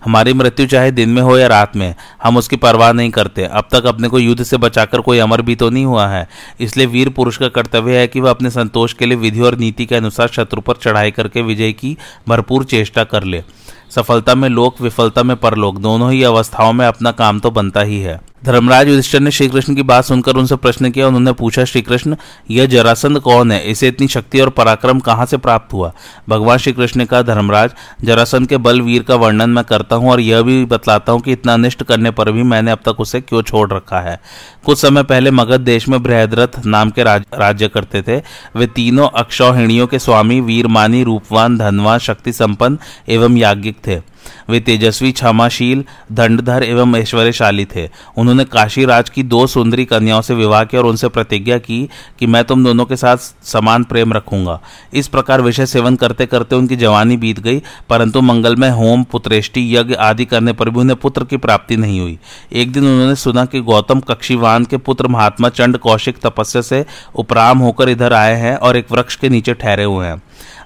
हमारी 0.05 0.33
मृत्यु 0.33 0.65
चाहे 0.67 0.91
दिन 0.91 1.09
में 1.09 1.21
हो 1.21 1.37
या 1.37 1.47
रात 1.47 1.75
में, 1.75 1.95
हम 2.23 2.37
उसकी 2.37 2.55
परवाह 2.55 2.91
नहीं 2.91 3.09
करते। 3.09 3.43
अब 3.43 3.67
तक 3.71 3.85
अपने 3.85 4.07
को 4.07 4.19
युद्ध 4.19 4.43
से 4.43 4.57
बचाकर 4.57 5.01
कोई 5.01 5.19
अमर 5.19 5.41
भी 5.41 5.55
तो 5.55 5.69
नहीं 5.69 5.85
हुआ 5.85 6.07
है। 6.07 6.27
इसलिए 6.59 6.85
वीर 6.85 7.09
पुरुष 7.09 7.37
का 7.37 7.47
कर्तव्य 7.49 7.97
है 7.97 8.07
कि 8.07 8.19
वह 8.19 8.29
अपने 8.29 8.49
संतोष 8.49 8.93
के 8.93 9.05
लिए 9.05 9.17
विधि 9.17 9.41
और 9.41 9.57
नीति 9.57 9.85
के 9.85 9.95
अनुसार 9.95 10.27
शत्रु 10.27 10.61
पर 10.61 10.75
चढ़ाई 10.75 11.11
करके 11.11 11.41
विजय 11.41 11.71
की 11.73 11.95
भरपूर 12.27 12.63
चेष्टा 12.65 13.03
कर 13.03 13.23
ले। 13.23 13.43
सफलता 13.89 14.35
में 14.35 14.47
लोक, 14.49 14.81
विफलता 14.81 15.23
में 15.23 15.35
परलोक, 15.37 15.77
दोनों 15.77 16.11
ही 16.11 16.23
अवस्थाओं 16.23 16.73
में 16.73 16.85
अपना 16.87 17.11
काम 17.11 17.39
तो 17.39 17.51
बनता 17.51 17.81
ही 17.81 17.99
है। 17.99 18.19
धर्मराज 18.45 18.87
युधिष्ठर 18.87 19.19
ने 19.19 19.31
श्री 19.31 19.47
कृष्ण 19.47 19.75
की 19.75 19.81
बात 19.81 20.05
सुनकर 20.05 20.35
उनसे 20.35 20.55
प्रश्न 20.55 20.89
किया 20.91 21.07
उन्होंने 21.07 21.31
पूछा 21.31 21.63
श्री 21.65 21.81
कृष्ण 21.81 22.15
यह 22.51 22.65
जरासंध 22.65 23.19
कौन 23.19 23.51
है? 23.51 23.71
इसे 23.71 23.87
इतनी 23.87 24.07
शक्ति 24.07 24.39
और 24.39 24.49
पराक्रम 24.49 24.99
कहाँ 24.99 25.25
से 25.25 25.37
प्राप्त 25.37 25.73
हुआ? 25.73 25.91
भगवान 26.29 26.57
श्री 26.57 26.73
कृष्ण 26.73 26.99
ने 26.99 27.05
कहा 27.05 27.21
धर्मराज 27.21 27.71
जरासंध 28.03 28.47
के 28.47 28.57
बल 28.57 28.81
वीर 28.81 29.03
का 29.03 29.15
वर्णन 29.15 29.49
मैं 29.49 29.63
करता 29.63 29.95
हूँ 29.95 30.11
और 30.11 30.19
यह 30.19 30.41
भी 30.41 30.65
बतलाता 30.65 31.11
हूँ 31.11 31.21
कि 31.21 31.31
इतना 31.31 31.53
अनिष्ट 31.53 31.83
करने 31.83 32.11
पर 32.11 32.31
भी 32.31 32.43
मैंने 32.43 32.71
अब 32.71 32.79
तक 32.85 32.99
उसे 32.99 33.21
क्यों 33.21 33.41
छोड़ 33.41 33.71
रखा 33.73 33.99
है? 33.99 34.19
कुछ 34.65 34.77
समय 34.77 35.03
पहले 35.03 35.31
मगध 35.31 35.61
देश 35.61 35.87
में 35.87 36.03
बृहदरथ 36.03 36.65
नाम 36.65 36.89
के 36.89 37.03
राज, 37.03 37.23
राज्य 37.33 37.67
करते 37.67 38.01
थे। 38.01 38.21
वे 38.55 38.67
तीनों 38.67 39.09
अक्षौहिणियों 39.09 39.87
के 39.87 39.99
स्वामी 39.99 40.41
वीरमानी 40.41 41.03
रूपवान 41.03 41.57
धनवान 41.57 41.99
शक्ति 41.99 42.33
संपन्न 42.33 42.77
एवं 43.09 43.37
याज्ञिक 43.37 43.77
थे। 43.87 44.14
वे 44.49 44.59
तेजस्वी, 44.59 45.11
क्षमाशील, 45.11 45.83
दंडधर 46.11 46.63
एवं 46.63 46.95
ऐश्वर्यशाली 46.95 47.65
थे। 47.65 47.89
उन्होंने 48.17 48.45
काशी 48.45 48.85
राज 48.85 49.09
की 49.09 49.23
दो 49.23 49.47
सुंदरी 49.47 49.85
कन्याओं 49.85 50.21
से 50.21 50.33
विवाह 50.33 50.63
किया 50.63 50.81
और 50.81 50.87
उनसे 50.87 51.07
प्रतिज्ञा 51.07 51.57
की 51.57 51.89
कि 52.19 52.25
मैं 52.25 52.43
तुम 52.43 52.63
दोनों 52.63 52.85
के 52.85 52.95
साथ 52.95 53.17
समान 53.43 53.83
प्रेम 53.83 54.13
रखूँगा। 54.13 54.59
इस 54.93 55.07
प्रकार 55.07 55.41
विषय 55.41 55.65
सेवन 55.65 55.95
करते 55.95 56.25
करते 56.25 56.55
उनकी 56.55 56.75
जवानी 56.75 57.17
बीत 57.17 57.39
गई, 57.39 57.61
परंतु 57.89 58.21
मंगलमय 58.21 58.69
होम, 58.69 59.03
पुत्रेष्टि, 59.03 59.77
यज्ञ 59.77 59.93
आदि 59.93 60.25
करने 60.25 60.53
पर 60.53 60.69
भी 60.69 60.79
उन्हें 60.79 60.99
पुत्र 60.99 61.23
की 61.23 61.37
प्राप्ति 61.37 61.77
नहीं 61.77 61.99
हुई। 61.99 62.19
एक 62.53 62.71
दिन 62.71 62.83
उन्होंने 62.83 63.15
सुना 63.15 63.45
कि 63.45 63.59
गौतम 63.61 63.99
कक्षीवान 63.99 64.65
के 64.65 64.77
पुत्र 64.77 65.07
महात्मा 65.07 65.49
चंड 65.49 65.77
कौशिक 65.77 66.17
तपस्या 66.17 66.61
से 66.61 66.85
उपराम 67.15 67.59
होकर 67.59 67.89
इधर 67.89 68.13
आए 68.13 68.35
हैं 68.35 68.55
और 68.57 68.77
एक 68.77 68.91
वृक्ष 68.91 69.15
के 69.15 69.29
नीचे 69.29 69.53
ठहरे 69.53 69.83
हुए 69.83 70.07
हैं। 70.07 70.21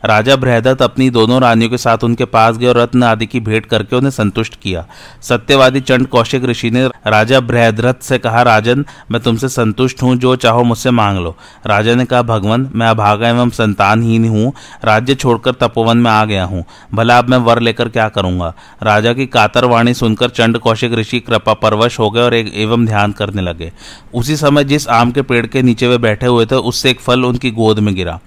राजा 0.06 0.36
बृहदत्त 0.36 0.82
अपनी 0.82 1.10
दोनों 1.10 1.42
रानियों 1.42 1.70
के 1.70 1.78
साथ 1.78 2.04
उनके 2.04 2.26
पास 2.26 2.58
गए 2.58 2.68
और 2.68 2.78
रत्न 2.78 3.04
आदि 3.04 3.26
की 3.26 3.40
भेंट 3.40 3.66
करके 3.66 3.96
उन्हें 3.96 4.12
संतुष्ट 4.12 4.56
किया। 4.62 4.86
सत्यवादी 5.22 5.82
चंड 5.82 6.08
कौशिक 6.08 6.46
ऋषि 6.46 6.72
ने 6.72 6.86
राजा 7.08 7.40
बृहदरथ 7.40 7.94
से 8.02 8.18
कहा, 8.18 8.42
राजन, 8.42 8.86
मैं 9.12 9.22
तुमसे 9.22 9.50
संतुष्ट 9.50 10.02
हूँ, 10.02 10.16
जो 10.16 10.36
चाहो 10.36 10.64
मुझसे 10.64 10.92
मांग 10.92 11.18
लो। 11.18 11.36
राजा 11.66 11.96
ने 11.96 12.06
कहा, 12.06 12.22
भगवान, 12.22 12.70
मैं 12.76 12.88
अभागा 12.88 13.30
एवं 13.30 13.50
संतानहीन 13.50 14.28
हूँ, 14.30 14.54
राज्य 14.84 15.16
छोड़कर 15.16 15.52
तपोवन 15.52 15.98
में 15.98 16.12
आ 16.12 16.26
गया 16.26 16.44
हूँ। 16.44 16.64
भला 16.94 17.18
अब 17.18 17.30
मैं 17.30 17.38
वर 17.38 17.60
लेकर 17.60 17.90
क्या 17.90 18.10
करूँगा? 18.10 18.54
राजा 18.84 19.14
की 19.14 19.26
कातर 19.26 19.66
वाणी 19.66 19.94
सुनकर 19.94 20.30
चंड 20.30 20.58
कौशिक 20.58 20.94
ऋषि 20.94 21.20
कृपा 21.20 21.54
परवश 21.54 22.00
हो 22.00 22.10
गए 22.12 22.22
और 22.22 22.34
एक 22.34 22.52
एवं 22.56 22.86
ध्यान 22.86 23.12
करने 23.12 23.42
लगे। 23.42 23.72
उसी 24.14 24.36
समय 24.36 24.64
जिस 24.64 24.88
आम 24.88 25.12
के 25.12 25.22
पेड़ 25.22 25.46
के 25.48 25.62
नीचे 25.62 25.88
वे 25.88 25.98
बैठे 25.98 26.26
हुए 26.26 26.46
थे, 26.46 26.56
उससे 26.56 26.90
एक 26.90 27.00
फल 27.00 27.26
उनकी 27.26 27.52
गोद 27.52 27.80
में 27.80 27.96
गिरा। 27.96 28.20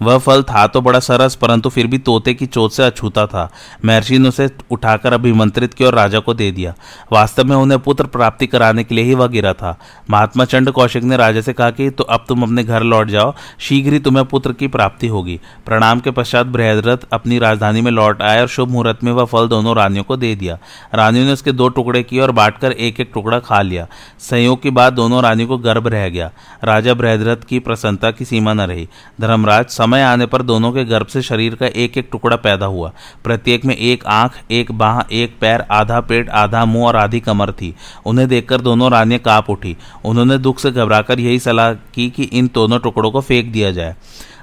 वह 0.00 0.18
फल 0.18 0.42
था 0.42 0.66
तो 0.66 0.80
बड़ा 0.80 0.98
सरस, 1.00 1.34
परंतु 1.34 1.68
फिर 1.68 1.86
भी 1.86 1.98
तोते 2.00 2.34
की 2.34 2.46
चोट 2.46 2.72
से 2.72 2.82
अछूता 2.82 3.26
था। 3.26 3.48
महर्षि 3.84 4.18
ने 4.18 4.28
उसे 4.28 4.48
उठाकर 4.70 5.12
अभिमंत्रित 5.12 5.74
किया 5.74 5.88
और 5.88 5.94
राजा 5.94 6.18
को 6.18 6.34
दे 6.34 6.50
दिया। 6.52 6.74
वास्तव 7.12 7.44
में 7.44 7.56
उन्हें 7.56 7.80
पुत्र 7.80 8.06
प्राप्ति 8.08 8.46
कराने 8.46 8.84
के 8.84 8.94
लिए 8.94 9.04
ही 9.04 9.14
वह 9.14 9.26
गिरा 9.26 9.52
था। 9.52 9.76
महात्मा 10.10 10.44
चंड 10.44 10.70
कौशिक 10.70 11.04
ने 11.04 11.16
राजा 11.16 11.40
से 11.40 11.52
कहा 11.52 11.70
कि 11.70 11.88
तो 11.90 12.04
अब 12.06 12.24
तुम 12.28 12.42
अपने 12.42 12.64
घर 12.64 12.82
लौट 12.82 13.08
जाओ। 13.08 13.34
शीघ्र 13.58 13.92
ही 13.92 13.98
तुम्हें 14.00 14.24
पुत्र 14.26 14.52
की 14.52 14.68
प्राप्ति 14.68 15.08
होगी 15.08 15.38
प्रणाम 15.66 16.00
के 16.00 16.10
पश्चात 16.10 16.46
बृहदरथ 16.48 17.06
अपनी 17.12 17.38
राजधानी 17.38 17.80
में 17.80 17.90
लौट 17.90 18.22
आए 18.22 18.40
और 18.40 18.48
शुभ 18.48 18.68
मुहूर्त 18.68 19.04
में 19.04 19.12
वह 19.12 19.24
फल 19.24 19.48
दोनों 19.48 19.76
रानियों 19.76 20.04
को 20.04 20.16
दे 20.16 20.34
दिया। 20.34 20.58
रानियों 20.94 21.24
ने 21.26 21.32
उसके 21.32 21.52
दो 21.52 21.68
टुकड़े 21.70 22.02
किए 22.02 22.20
और 22.20 22.30
बांटकर 22.32 22.72
एक 22.72 23.00
एक 23.00 23.10
टुकड़ा 23.14 23.38
खा 23.40 23.60
लिया। 23.62 23.86
संयोग 24.20 24.62
की 24.62 24.70
बात 24.70 24.92
दोनों 24.92 25.22
रानियों 25.22 25.48
को 25.48 25.58
गर्भ 25.58 25.86
रह 25.86 26.08
गया। 26.08 26.30
राजा 26.64 26.94
बृहदरथ 26.94 27.44
की 27.48 27.58
प्रसन्नता 27.60 28.10
की 28.10 28.24
सीमा 28.24 28.52
न 28.52 28.60
रही। 28.62 28.88
धर्मराज 29.20 29.68
समय 29.90 30.02
आने 30.02 30.26
पर 30.26 30.42
दोनों 30.42 30.72
के 30.72 30.84
गर्भ 30.84 31.06
से 31.06 31.22
शरीर 31.22 31.54
का 31.54 31.66
एक 31.66 31.98
एक 31.98 32.08
टुकड़ा 32.12 32.36
पैदा 32.36 32.66
हुआ। 32.66 32.92
प्रत्येक 33.24 33.64
में 33.64 33.76
एक 33.76 34.06
आँख, 34.06 34.32
एक 34.50 34.72
बाह, 34.72 35.00
एक 35.12 35.34
पैर, 35.40 35.60
आधा 35.60 36.00
पेट, 36.00 36.28
आधा 36.30 36.64
मुँह 36.64 36.86
और 36.86 36.96
आधी 36.96 37.20
कमर 37.20 37.52
थी। 37.52 37.74
उन्हें 38.06 38.28
देखकर 38.28 38.60
दोनों 38.60 38.90
रानियाँ 38.90 39.20
काँप 39.20 39.50
उठी। 39.50 39.76
उन्होंने 40.04 40.38
दुख 40.38 40.58
से 40.58 40.70
घबराकर 40.70 41.20
यही 41.20 41.38
सलाह 41.38 41.72
की 41.72 42.10
कि 42.10 42.22
इन 42.22 42.50
दोनों 42.54 42.78
टुकड़ों 42.78 43.10
को 43.10 43.20
फेंक 43.20 43.52
दिया 43.52 43.70
जाए। 43.70 43.96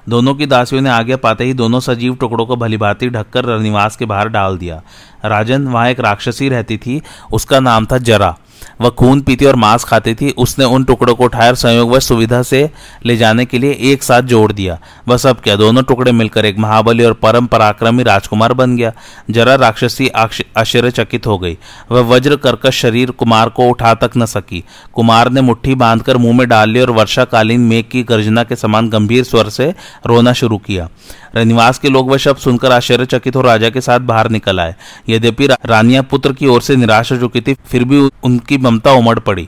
दोनों 0.09 0.35
की 0.35 0.45
दासियों 0.45 0.81
ने 0.81 0.89
आगे 0.89 1.15
पाते 1.15 1.43
ही 1.43 1.53
दोनों 1.53 1.79
सजीव 1.79 2.15
टुकड़ों 2.15 2.45
को 2.45 2.55
भलीभांति 2.55 3.09
ढककर 3.09 3.45
रनिवास 3.45 3.95
के 3.95 4.05
बाहर 4.05 4.29
डाल 4.29 4.57
दिया। 4.57 4.81
राजन 5.25 5.67
वहाँ 5.67 5.89
एक 5.89 5.99
राक्षसी 5.99 6.49
रहती 6.49 6.77
थी। 6.77 7.01
उसका 7.33 7.59
नाम 7.59 7.85
था 7.85 7.97
जरा। 7.97 8.37
वह 8.81 8.89
खून 8.89 9.21
पीती 9.21 9.45
और 9.45 9.55
मांस 9.55 9.83
खाती 9.83 10.13
थी, 10.13 10.29
उसने 10.29 10.65
उन 10.65 10.83
टुकड़ों 10.83 11.15
को 11.15 11.23
उठाकर 11.23 11.55
संयोग 11.55 11.91
व 11.91 11.99
सुविधा 11.99 12.41
से 12.43 12.69
ले 13.05 13.17
जाने 13.17 13.45
के 13.45 13.57
लिए 13.57 13.77
एक 13.83 14.03
साथ 14.03 14.21
जोड़ 14.23 14.51
दिया। 14.51 14.79
वह 15.07 15.17
सब 15.17 15.41
क्या, 15.41 15.55
दोनों 15.55 15.83
टुकड़े 15.83 16.11
मिलकर 16.11 16.45
एक 16.45 16.57
महाबली 16.59 17.03
और 17.03 17.13
परम 17.13 17.45
पराक्रमी 17.45 18.03
राजकुमार 18.03 18.53
बन 18.53 18.75
गया। 18.77 18.91
जरा 19.29 19.55
राक्षसी 19.55 20.07
आश्चर्यचकित 20.07 21.27
हो 21.27 21.37
गई। 21.37 21.57
वह 21.91 22.01
वज्र 22.07 22.35
कर्कश 22.35 22.81
शरीर 22.81 23.11
कुमार 23.11 23.49
को 23.49 23.69
उठा 23.69 23.93
तक 23.93 24.11
न 24.17 24.25
सकी। 24.25 24.63
कुमार 24.93 25.29
ने 25.29 25.41
मुट्ठी 25.41 25.75
बांधकर 25.75 26.17
मुँह 26.17 26.37
में 26.37 26.47
डाल 26.49 26.69
ली 26.69 26.81
और 26.81 26.91
वर्षाकालीन 26.91 27.61
मेघ 27.61 27.83
की 27.85 28.03
गर्जना 28.03 28.43
के 28.43 28.55
समान 28.55 28.89
गंभीर 28.89 29.23
स्वर 29.23 29.49
से 29.49 29.73
रोना 30.05 30.33
शुरू 30.33 30.57
किया। 30.57 30.89
रनिवास 31.37 31.79
के 31.79 31.89
लोग 31.89 32.09
वह 32.11 32.17
शब्द 32.17 32.37
सुनकर 32.39 32.71
आश्चर्यचकित 32.71 33.35
हो 33.35 33.41
राजा 33.41 33.69
के 33.69 33.81
साथ 33.81 33.99
बाहर 34.01 34.29
निकल 34.29 34.59
आए। 34.59 34.75
यद्यपि 35.09 35.47
रानिया 35.47 36.01
पुत्र 36.03 36.33
की 36.33 36.47
ओर 36.47 36.61
से 36.61 36.75
निराश 36.75 37.11
हो 37.11 37.17
चुकी 37.17 37.41
थी, 37.41 37.53
फिर 37.65 37.83
भी 37.83 38.09
उनकी 38.23 38.57
ममता 38.59 38.93
उमड़ 38.93 39.19
पड़ी। 39.19 39.47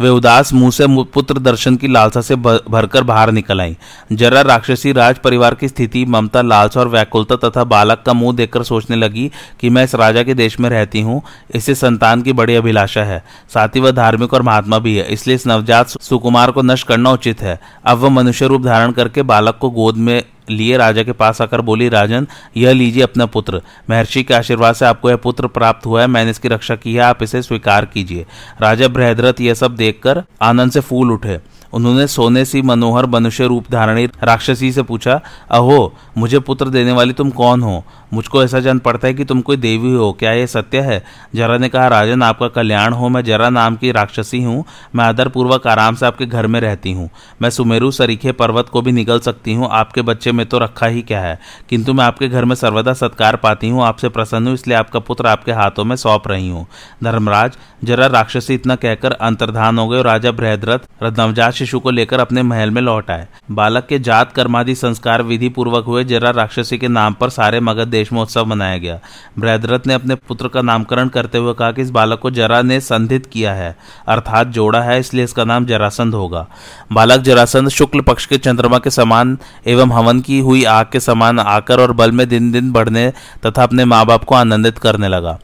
वे 0.00 0.08
उदास 0.08 0.52
मुँह 0.52 0.70
से 0.70 0.86
पुत्र 1.04 1.38
दर्शन 1.38 1.76
की 1.76 1.88
लालसा 1.88 2.20
से 2.20 2.36
भरकर 2.36 3.02
बाहर 3.04 3.30
निकल 3.32 3.60
आई। 3.60 3.76
जरा 4.12 4.40
राक्षसी 4.40 4.92
राज 4.92 5.18
परिवार 5.18 5.54
की 5.54 5.68
स्थिति, 5.68 6.04
ममता, 6.04 6.42
लालसा 6.42 6.80
और 6.80 6.88
व्याकुलता 6.88 7.36
तथा 7.38 7.64
बालक 7.64 8.02
का 8.06 8.12
मुँह 8.12 8.36
देखकर 8.36 8.62
सोचने 8.62 8.96
लगी 8.96 9.30
कि 9.60 9.70
मैं 9.70 9.84
इस 9.84 9.94
राजा 9.94 10.22
के 10.22 10.34
देश 10.34 10.58
में 10.60 10.68
रहती 10.70 11.00
हूँ, 11.00 11.20
इसे 11.54 11.74
संतान 11.74 12.22
की 12.22 12.32
बड़ी 12.32 12.54
अभिलाषा 12.54 13.04
है। 13.04 13.22
साथ 13.54 13.68
ही 13.68 13.80
वह 13.80 13.90
धार्मिक 13.92 14.34
और 14.34 14.42
महात्मा 14.42 14.78
भी 14.78 14.96
है, 14.96 15.06
इसलिए 15.06 15.36
इस 15.36 15.46
नवजात 15.46 15.88
सुकुमार 16.00 16.50
को 16.50 16.62
नष्ट 16.62 16.86
करना 16.88 17.10
उचित 17.10 17.42
है। 17.42 17.58
अब 17.84 17.98
वह 17.98 18.08
मनुष्य 18.10 18.46
रूप 18.46 18.64
धारण 18.64 18.92
करके 18.92 19.22
बालक 19.24 19.58
को 19.60 19.70
गोद 19.72 19.96
में 19.98 20.22
लिए 20.50 20.76
राजा 20.76 21.02
के 21.02 21.12
पास 21.12 21.42
आकर 21.42 21.60
बोली, 21.60 21.88
राजन, 21.88 22.26
यह 22.56 22.72
लीजिए 22.72 23.02
अपना 23.02 23.26
पुत्र। 23.26 23.62
महर्षि 23.90 24.22
के 24.22 24.34
आशीर्वाद 24.34 24.74
से 24.74 24.86
आपको 24.86 25.10
यह 25.10 25.16
पुत्र 25.16 25.46
प्राप्त 25.46 25.86
हुआ 25.86 26.00
है, 26.00 26.06
मैंने 26.06 26.30
इसकी 26.30 26.48
रक्षा 26.48 26.76
की 26.76 26.94
है, 26.94 27.00
आप 27.00 27.22
इसे 27.22 27.42
स्वीकार 27.42 27.84
कीजिए। 27.84 28.26
राजा 28.60 28.88
बृहद्रथ 28.88 29.40
यह 29.40 29.54
सब 29.54 29.76
देखकर 29.76 30.24
आनंद 30.42 30.72
से 30.72 30.80
फूल 30.80 31.12
उठे। 31.12 31.38
उन्होंने 31.72 32.06
सोने 32.06 32.44
सी 32.44 32.62
मनोहर 32.62 33.06
मनुष्य 33.06 33.46
रूप 33.46 33.64
धारणी 33.70 34.06
राक्षसी 34.06 34.72
से 34.72 34.82
पूछा, 34.82 35.20
अहो, 35.50 35.94
मुझे 36.18 36.38
पुत्र 36.38 36.68
देने 36.68 36.92
वाली 36.92 37.12
तुम 37.12 37.30
कौन 37.30 37.62
हो? 37.62 37.84
मुझको 38.12 38.42
ऐसा 38.42 38.60
जान 38.60 38.78
पड़ता 38.78 39.06
है 39.08 39.14
कि 39.14 39.24
तुम 39.24 39.40
कोई 39.40 39.56
देवी 39.56 39.92
हो, 39.92 40.12
क्या 40.12 40.32
यह 40.32 40.46
सत्य 40.46 40.80
है? 40.80 41.02
जरा 41.34 41.56
ने 41.58 41.68
कहा, 41.68 41.86
राजन, 41.88 42.22
आपका 42.22 42.48
कल्याण 42.48 42.92
हो, 42.92 43.08
मैं 43.08 43.22
जरा 43.24 43.48
नाम 43.50 43.76
की 43.76 43.92
राक्षसी 43.92 44.42
हूँ, 44.42 44.64
मैं 44.94 45.04
आदर 45.04 45.28
पूर्वक 45.28 45.66
आराम 45.66 45.94
से 45.94 46.06
आपके 46.06 46.26
घर 46.26 46.46
में 46.46 46.60
रहती 46.60 46.92
हूँ। 46.92 47.08
मैं 47.42 47.50
सुमेरु 47.50 47.90
सरीखे 47.90 48.32
पर्वत 48.32 48.68
को 48.68 48.82
भी 48.82 48.92
निकल 48.92 49.20
सकती 49.20 49.54
हूँ, 49.54 49.68
आपके 49.70 50.02
बच्चे 50.02 50.32
में 50.32 50.44
तो 50.46 50.58
रखा 50.58 50.86
ही 50.86 51.02
क्या 51.02 51.20
है? 51.20 51.38
किंतु 51.70 51.92
मैं 51.92 52.04
आपके 52.04 52.28
घर 52.28 52.44
में 52.44 52.54
सर्वदा 52.56 52.92
सत्कार 52.92 53.36
पाती 53.36 53.68
हूँ, 53.68 53.82
आपसे 53.84 54.08
प्रसन्न 54.08 54.46
हूँ, 54.46 54.54
इसलिए 54.54 54.76
आपका 54.76 54.98
पुत्र 55.00 55.26
आपके 55.26 55.52
हाथों 55.52 55.84
में 55.84 55.96
सौंप 55.96 56.28
रही 56.28 56.48
हूँ। 56.48 56.66
धर्मराज, 57.04 57.56
जरा 57.84 58.06
राक्षसी 58.06 58.54
इतना 58.54 58.74
कहकर 58.76 59.12
अंतर्धान 59.12 59.78
हो 59.78 59.86
गए 59.88 59.98
और 59.98 60.04
राजा 60.04 60.30
बृहदरथ 60.32 60.78
नवजात 61.18 61.52
शिशु 61.52 61.80
को 61.80 61.90
लेकर 61.90 62.20
अपने 62.20 62.42
महल 62.42 62.70
में 62.70 62.80
लौट 62.82 63.10
आए। 63.10 63.26
बालक 63.50 63.86
के 63.86 63.98
जात 63.98 64.32
कर्मादि 64.32 64.74
संस्कार 64.74 65.22
विधि 65.22 65.48
पूर्वक 65.48 65.84
हुए, 65.84 66.04
जरा 66.04 66.30
राक्षसी 66.30 66.78
के 66.78 66.88
नाम 66.88 67.14
पर 67.14 67.30
सारे 67.30 67.60
मगध 67.60 67.94
देश 67.98 68.12
में 68.12 68.20
उत्सव 68.20 68.46
मनाया 68.46 68.78
गया। 68.78 68.98
बृहदरथ 69.38 69.86
ने 69.86 69.94
अपने 69.94 70.14
पुत्र 70.28 70.48
का 70.48 70.62
नामकरण 70.62 71.08
करते 71.10 71.38
हुए 71.38 71.54
कहा 71.54 71.70
कि 71.72 71.82
इस 71.82 71.90
बालक 71.90 72.18
को 72.18 72.30
जरा 72.32 72.62
ने 72.62 72.80
संधित 72.82 73.26
किया 73.26 73.54
है, 73.54 73.74
अर्थात 74.08 74.46
जोड़ा 74.48 74.80
है, 74.80 74.98
इसलिए 75.00 75.24
इसका 75.24 75.44
नाम 75.44 75.66
जरासंध 75.66 76.14
होगा। 76.14 76.46
बालक 76.92 77.20
जरासंध 77.20 77.68
शुक्ल 77.70 78.00
पक्ष 78.02 78.26
के 78.26 78.38
चंद्रमा 78.38 78.78
के 78.78 78.90
समान 78.92 79.36
एवं 79.66 79.92
हवन 79.92 80.20
की 80.20 80.38
हुई 80.40 80.64
आग 80.66 80.86
के 80.92 81.00
समान 81.00 81.38
आकर 81.38 81.80
और 81.80 81.92
बल 81.92 82.12
में 82.12 82.28
दिन 82.28 82.50
दिन 82.52 82.70
बढ़ने 82.72 83.10
तथा 83.46 83.62
अपने 83.62 83.84
माँ 83.84 84.04
बाप 84.06 84.24
को 84.24 84.34
आनंदित 84.34 84.78
करने 84.78 85.08
लगा। 85.08 85.38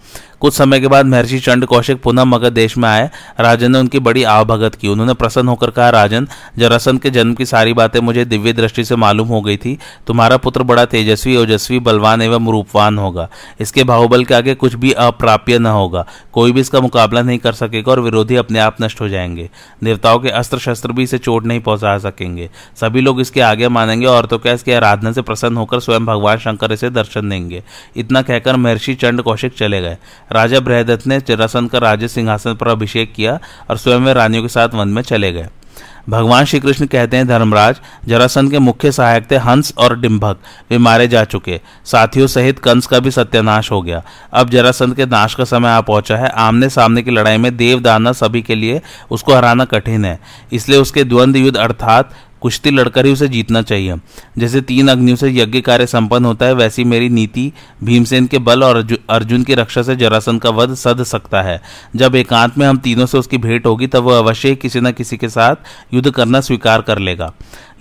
कुछ 0.45 0.55
समय 0.55 0.81
के 0.81 0.89
बाद 0.89 1.07
महर्षि 1.07 1.39
चंड 1.39 1.67
कौशिक 1.67 2.03
पुनः 2.03 2.25
मगध 2.25 2.53
देश 2.53 2.77
में 2.79 2.89
आए। 2.89 3.11
राजन 3.41 3.73
ने 3.73 3.79
उनकी 3.79 3.99
बड़ी 3.99 4.23
आवभगत 4.23 4.75
की। 4.75 4.89
उन्होंने 4.89 5.15
प्रसन्न 5.15 5.49
होकर 5.49 5.71
कहा, 5.71 5.91
राजन 5.91 6.29
जरासन 6.59 6.99
के 6.99 7.11
जन्म 7.11 7.35
की 7.35 7.47
सारी 7.47 7.73
बातें 7.73 8.01
मुझे 8.01 8.25
दिव्य 8.25 8.53
दृष्टि 8.53 8.85
से 8.85 8.97
मालूम 8.97 9.29
हो 9.29 9.41
गई 9.41 9.57
थी। 9.57 9.79
तुम्हारा 10.07 10.37
पुत्र 10.37 10.63
बड़ा 10.63 10.85
तेजस्वी, 10.85 11.37
ओजस्वी, 11.37 11.79
बलवान 11.79 12.23
एवं 12.23 12.51
रूपवान 12.51 12.99
होगा। 12.99 13.29
इसके 13.61 13.85
बाहुबल 13.85 14.25
के 14.25 14.35
आगे 14.35 14.55
कुछ 14.55 14.75
भी 14.75 14.93
अप्राप्य 14.93 15.59
न 15.59 15.67
होगा। 15.67 16.07
कोई 16.33 16.53
भी 16.53 16.61
इसका 16.61 16.81
मुकाबला 16.81 17.23
नहीं 17.23 17.39
कर 17.39 17.53
सकेगा 17.53 17.93
और 17.93 18.01
विरोधी 18.01 18.37
अपने 18.37 18.59
आप 18.59 18.77
नष्ट 18.83 19.01
हो 19.01 19.09
जाएँगे। 19.09 19.51
देवताओं 19.85 20.19
के 20.19 20.29
अस्त्र 20.29 20.59
शस्त्र 20.59 20.93
भी 20.93 21.03
इसे 21.03 21.19
चोट 21.19 21.47
नहीं 21.47 21.61
पहुँचा 21.61 21.99
सकेंगे। 21.99 22.51
सभी 22.81 23.01
लोग 23.01 23.21
इसके 23.21 23.41
आगे 23.41 23.69
मानेंगे 23.69 24.07
और 24.07 24.27
तो 24.27 24.39
क्या 24.39 24.53
इसकी 24.53 24.73
आराधना 24.73 25.13
से 25.13 25.23
प्रसन्न 25.23 25.57
होकर 25.57 25.81
स्वयं 25.81 26.07
भगवान 26.07 26.39
शंकर 26.39 26.73
इसे 26.73 26.91
दर्शन 26.91 27.29
देंगे। 27.29 27.63
इतना 27.97 28.23
कहकर 28.23 28.57
महर्षि 28.57 28.95
चंड 28.95 29.23
कौशिक 29.23 29.55
चले 29.59 29.81
गए। 29.81 29.97
राजा 30.35 30.61
बृहदत्त 30.61 31.07
ने 31.07 31.21
चिरासन 31.21 31.67
का 31.67 31.79
राज्य 31.79 32.09
सिंहासन 32.09 32.55
पर 32.55 32.69
अभिषेक 32.69 33.13
किया 33.13 33.39
और 33.71 33.77
स्वयं 33.77 34.15
रानियों 34.15 34.43
के 34.43 34.49
साथ 34.49 34.69
वन 34.69 34.89
में 34.89 35.03
चले 35.03 35.33
गए। 35.33 35.49
भगवान 36.09 36.45
श्री 36.45 36.59
कृष्ण 36.61 36.87
कहते 36.87 37.17
हैं, 37.17 37.27
धर्मराज 37.29 37.77
जरासन 38.07 38.49
के 38.49 38.59
मुख्य 38.59 38.91
सहायक 38.93 39.31
थे 39.31 39.37
हंस 39.37 39.73
और 39.79 39.99
डिम्भक 40.01 40.39
वे 40.71 40.79
मारे 40.79 41.07
जा 41.09 41.23
चुके। 41.25 41.61
साथियों 41.85 42.27
सहित 42.27 42.59
कंस 42.59 42.87
का 42.87 42.99
भी 42.99 43.11
सत्यानाश 43.11 43.71
हो 43.71 43.81
गया। 43.83 44.03
अब 44.33 44.51
जरासंध 44.51 44.97
के 44.97 45.07
नाश 45.07 45.35
का 45.35 45.45
समय 45.45 45.69
आ 45.69 45.81
पहुँचा 45.81 46.17
है। 46.17 46.29
आमने 46.29 46.69
सामने 46.69 47.03
की 47.03 47.11
लड़ाई 47.11 47.37
में 47.37 47.57
देव 47.57 47.81
दाना 47.81 48.13
सभी 48.13 48.43
के 48.43 48.55
लिए 48.55 48.83
उसको 49.11 49.35
हराना 49.35 49.65
कठिन 49.65 50.05
है। 50.05 50.19
इसलिए 50.53 50.79
उसके 50.79 51.05
द्वंद्व 51.05 51.39
युद्ध 51.39 51.57
अर्थात 51.57 52.13
कुश्ती 52.45 52.71
लड़कर 52.71 53.07
ही 53.07 53.13
उसे 53.13 53.29
जीतना 53.29 53.63
चाहिए। 53.63 53.97
जैसे 54.39 54.61
तीन 54.61 54.89
अग्नियों 54.89 55.17
से 55.17 55.31
यज्ञ 55.31 55.61
कार्य 55.61 55.87
संपन्न 55.87 56.25
होता 56.25 56.47
है, 56.47 56.53
वैसी 56.53 56.85
मेरी 56.85 57.09
नीति 57.09 57.53
भीमसेन 57.85 58.27
के 58.27 58.39
बल 58.39 58.65
और 58.65 58.97
अर्जुन 59.11 59.43
की 59.43 59.55
रक्षा 59.55 59.83
से 59.83 59.97
जरासन 59.97 60.39
का 60.39 60.51
वध 60.51 60.75
सद 60.75 61.03
सकता 61.03 61.43
है। 61.43 61.61
जब 61.97 62.15
एकांत 62.15 62.59
में 62.59 62.67
हम 62.67 62.79
तीनों 62.79 63.07
से 63.07 63.19
उसकी 63.19 63.39
भेंट 63.39 63.67
होगी, 63.67 63.87
तब 63.87 64.03
वह 64.03 64.19
अवश्य 64.19 64.55
किसी 64.55 64.81
न 64.81 64.93
किसी 64.93 65.17
के 65.17 65.29
साथ 65.29 65.57
युद्ध 65.95 66.11
करना 66.11 66.41
स्वीकार 66.41 66.83
कर 66.83 66.99
लेगा। 66.99 67.33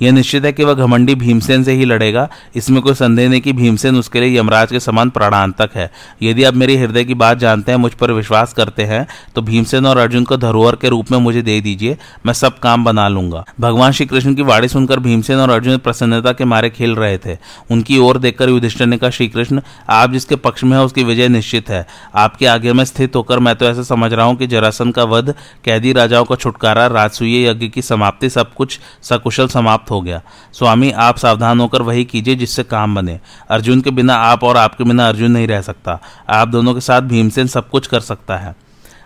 यह 0.02 0.12
निश्चित 0.12 0.46
है 0.46 0.52
कि 0.54 0.64
वह 0.64 0.74
घमंडी 0.76 1.16
भीमसेन 1.16 1.64
से 1.64 1.72
ही 1.72 1.86
लड़ेगा। 1.86 2.28
इसमें 2.56 2.82
कोई 2.82 2.94
संदेह 2.94 3.30
नहीं 3.30 3.42
कि 3.42 3.54
भीमसेन 3.54 3.96
उसके 3.96 4.20
लिए 4.20 4.38
यमराज 4.38 4.72
के 4.72 4.80
समान 4.80 5.10
प्राणांतक 5.10 5.70
है। 5.76 5.90
यदि 6.24 6.44
आप 6.44 6.54
मेरे 6.54 6.76
हृदय 6.78 7.04
की 7.04 7.14
बात 7.16 7.38
जानते 7.38 7.72
हैं, 7.72 7.78
मुझ 7.80 7.92
पर 7.94 8.12
विश्वास 8.12 8.54
करते 8.54 8.84
हैं 8.84 9.06
तो 9.36 9.42
भीमसेन 9.42 9.86
और 9.86 9.98
अर्जुन 9.98 10.24
को 10.24 10.38
धरोहर 10.38 10.76
के 10.76 10.90
रूप 10.90 11.12
में 11.12 11.18
मुझे 11.20 11.42
दे 11.42 11.60
दीजिए, 11.62 11.98
मैं 12.26 12.34
सब 12.34 12.60
काम 12.60 12.84
बना 12.84 13.08
लूँगा। 13.08 13.44
भगवान 13.60 13.92
श्री 13.92 14.06
कृष्ण 14.06 14.34
की 14.36 14.42
वाणी 14.44 14.68
सुनकर 14.68 15.00
भीमसेन 15.00 15.40
और 15.40 15.50
अर्जुन 15.50 15.78
प्रसन्नता 15.80 16.32
के 16.34 16.46
मारे 16.46 16.70
खेल 16.70 16.96
रहे 16.96 17.18
थे। 17.18 17.38
उनकी 17.72 17.98
ओर 18.00 18.18
देखकर 18.18 18.50
युधिष्ठिर 18.50 18.88
ने 18.88 18.98
कहा 18.98 19.10
श्री 19.10 19.28
कृष्ण 19.28 19.62
आप 19.90 20.12
जिसके 20.12 20.36
पक्ष 20.38 20.64
में 20.64 20.78
है, 20.78 20.84
उसकी 20.84 21.04
विजय 21.04 21.28
निश्चित 21.30 21.70
है। 21.70 21.86
आपके 22.16 22.46
आगे 22.48 22.74
में 22.74 22.84
स्थित 22.86 23.16
होकर, 23.16 23.40
मैं 23.40 23.56
तो 23.56 23.66
ऐसा 23.66 23.84
समझ 23.86 24.12
रहा 24.14 24.26
हूँ 24.26 24.36
कि 24.36 24.48
जरासन 24.48 24.92
का 24.92 25.04
वध, 25.06 25.34
कैदी 25.66 25.94
राजाओं 25.94 26.26
का 26.26 26.36
छुटकारा, 26.36 26.88
राजसूय 26.88 27.46
यज्ञ 27.46 27.68
की 27.68 27.82
समाप्ति, 27.84 28.30
सब 28.32 28.54
कुछ 28.54 28.80
सकुशल 29.04 29.48
समाप्त 29.50 29.92
हो 29.94 30.02
गया। 30.02 30.22
स्वामी, 30.54 30.92
आप 30.92 31.18
सावधान 31.18 31.60
होकर 31.60 31.82
वही 31.82 32.06
कीजिए 32.06 32.36
जिससे 32.36 32.64
काम 32.64 32.96
बने। 32.96 33.20
अर्जुन 33.50 33.82
के 33.82 33.92
बिना 33.92 34.16
आप 34.16 34.44
और 34.44 34.58
आपके 34.58 34.84
बिना 34.84 35.08
अर्जुन 35.08 35.32
नहीं 35.32 35.48
रह 35.48 35.62
सकता। 35.62 36.00
आप 36.30 36.48
दोनों 36.48 36.74
के 36.74 36.82
साथ 36.82 37.02
भीमसेन 37.02 37.48
सब 37.48 37.70
कुछ 37.70 37.88
कर 37.88 38.00
सकता 38.00 38.38
है। 38.38 38.56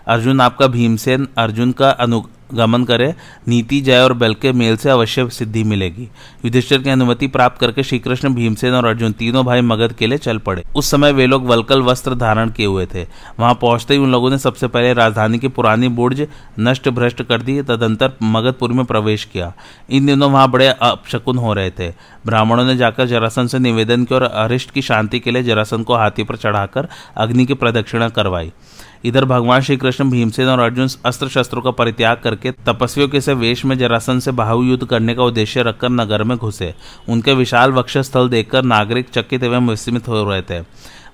अर्जुन 0.08 0.42
आपका 0.42 0.68
भीमसेन, 0.68 1.28
अर्जुन 1.38 1.72
का 1.72 1.90
अनु 1.90 2.22
गमन 2.54 2.84
करे, 2.84 3.14
नीति 3.48 3.80
जय 3.82 4.00
और 4.00 4.14
बल 4.14 4.34
के 4.34 4.52
मेल 4.52 4.78
से 4.78 4.90
अवश्य 4.90 5.28
सिद्धि 5.30 5.64
मिलेगी। 5.64 6.04
युधिष्ठिर 6.46 6.82
की 6.82 6.90
अनुमति 6.90 7.28
प्राप्त 7.28 7.60
करके 7.60 7.84
श्री 7.84 8.00
कृष्ण 8.00 8.34
भीमसेन 8.34 8.74
और 8.74 8.86
अर्जुन 8.86 9.12
तीनों 9.12 9.46
भाई 9.46 9.62
मगध 9.62 9.94
के 9.94 10.08
लिए 10.08 10.18
चल 10.18 10.38
पड़े। 10.38 10.64
उस 10.76 10.92
समय 10.92 11.12
वे 11.12 11.26
लोग 11.26 11.46
वलकल 11.46 11.82
वस्त्र 11.82 12.16
धारण 12.16 12.50
किए 12.50 12.66
हुए 12.66 12.86
थे। 12.86 13.06
वहाँ 13.40 13.54
पहुँचते 13.54 13.94
ही 13.94 14.00
उन 14.00 14.12
लोगों 14.12 14.30
ने 14.30 14.38
सबसे 14.38 14.68
पहले 14.68 14.94
राजधानी 14.94 15.40
की 15.40 15.48
पुरानी 15.48 15.88
बुर्ज 15.88 16.28
नष्ट 16.60 16.90
भ्रष्ट 16.90 17.24
कर 17.24 17.42
दी, 17.42 17.62
तदंतर 17.62 18.12
मगधपुर 18.24 18.74
में 18.74 18.86
प्रवेश 18.86 19.26
किया। 19.26 19.54
इन 19.90 20.06
दिनों 20.06 20.32
वहाँ 20.32 20.50
बड़े 20.52 20.68
अपशकुन 20.68 21.38
हो 21.38 21.54
रहे 21.54 21.70
थे। 21.70 21.90
ब्राह्मणों 22.26 22.66
ने 22.66 22.76
जाकर 22.78 23.06
जरासन 23.06 23.48
से 23.48 23.60
निवेदन 23.60 24.04
किया 24.06 24.20
और 24.20 24.24
अरिष्ट 24.26 24.72
की 24.72 24.82
शांति 24.82 25.20
के 25.20 25.32
लिए 25.32 25.44
जरासन 25.44 25.84
को 25.84 25.96
हाथी 25.96 26.24
पर 26.24 26.36
चढ़ाकर 26.36 26.88
अग्नि 27.18 27.46
की 27.46 27.54
प्रदक्षिणा 27.54 28.10
करवाई। 28.10 28.52
इधर 29.06 29.26
भगवान 29.26 29.62
श्री 29.62 29.78
कृष्ण 29.78 30.10
भीमसेन 30.10 30.48
और 30.48 30.60
अर्जुन 30.60 30.88
अस्त्र 31.06 31.28
शस्त्रों 31.28 31.62
का 31.62 31.72
परित्याग 31.72 32.18
करके 32.18 32.52
तपस्वियों 32.52 33.10
के 33.10 33.22
से 33.22 33.34
वेश 33.34 33.66
में 33.66 33.78
जरासन 33.78 34.20
से 34.20 34.32
बाहु 34.32 34.64
युद्ध 34.64 34.86
करने 34.86 35.16
का 35.16 35.24
उद्देश्य 35.24 35.62
रखकर 35.62 35.90
नगर 35.90 36.24
में 36.24 36.38
घुसे। 36.38 36.74
उनके 37.10 37.34
विशाल 37.34 37.72
वक्ष 37.72 37.98
स्थल 37.98 38.30
देखकर 38.30 38.64
नागरिक 38.64 39.10
चकित 39.10 39.44
एवं 39.44 39.68
विस्मित 39.68 40.08
हो 40.08 40.24
रहे 40.24 40.42
थे। 40.42 40.60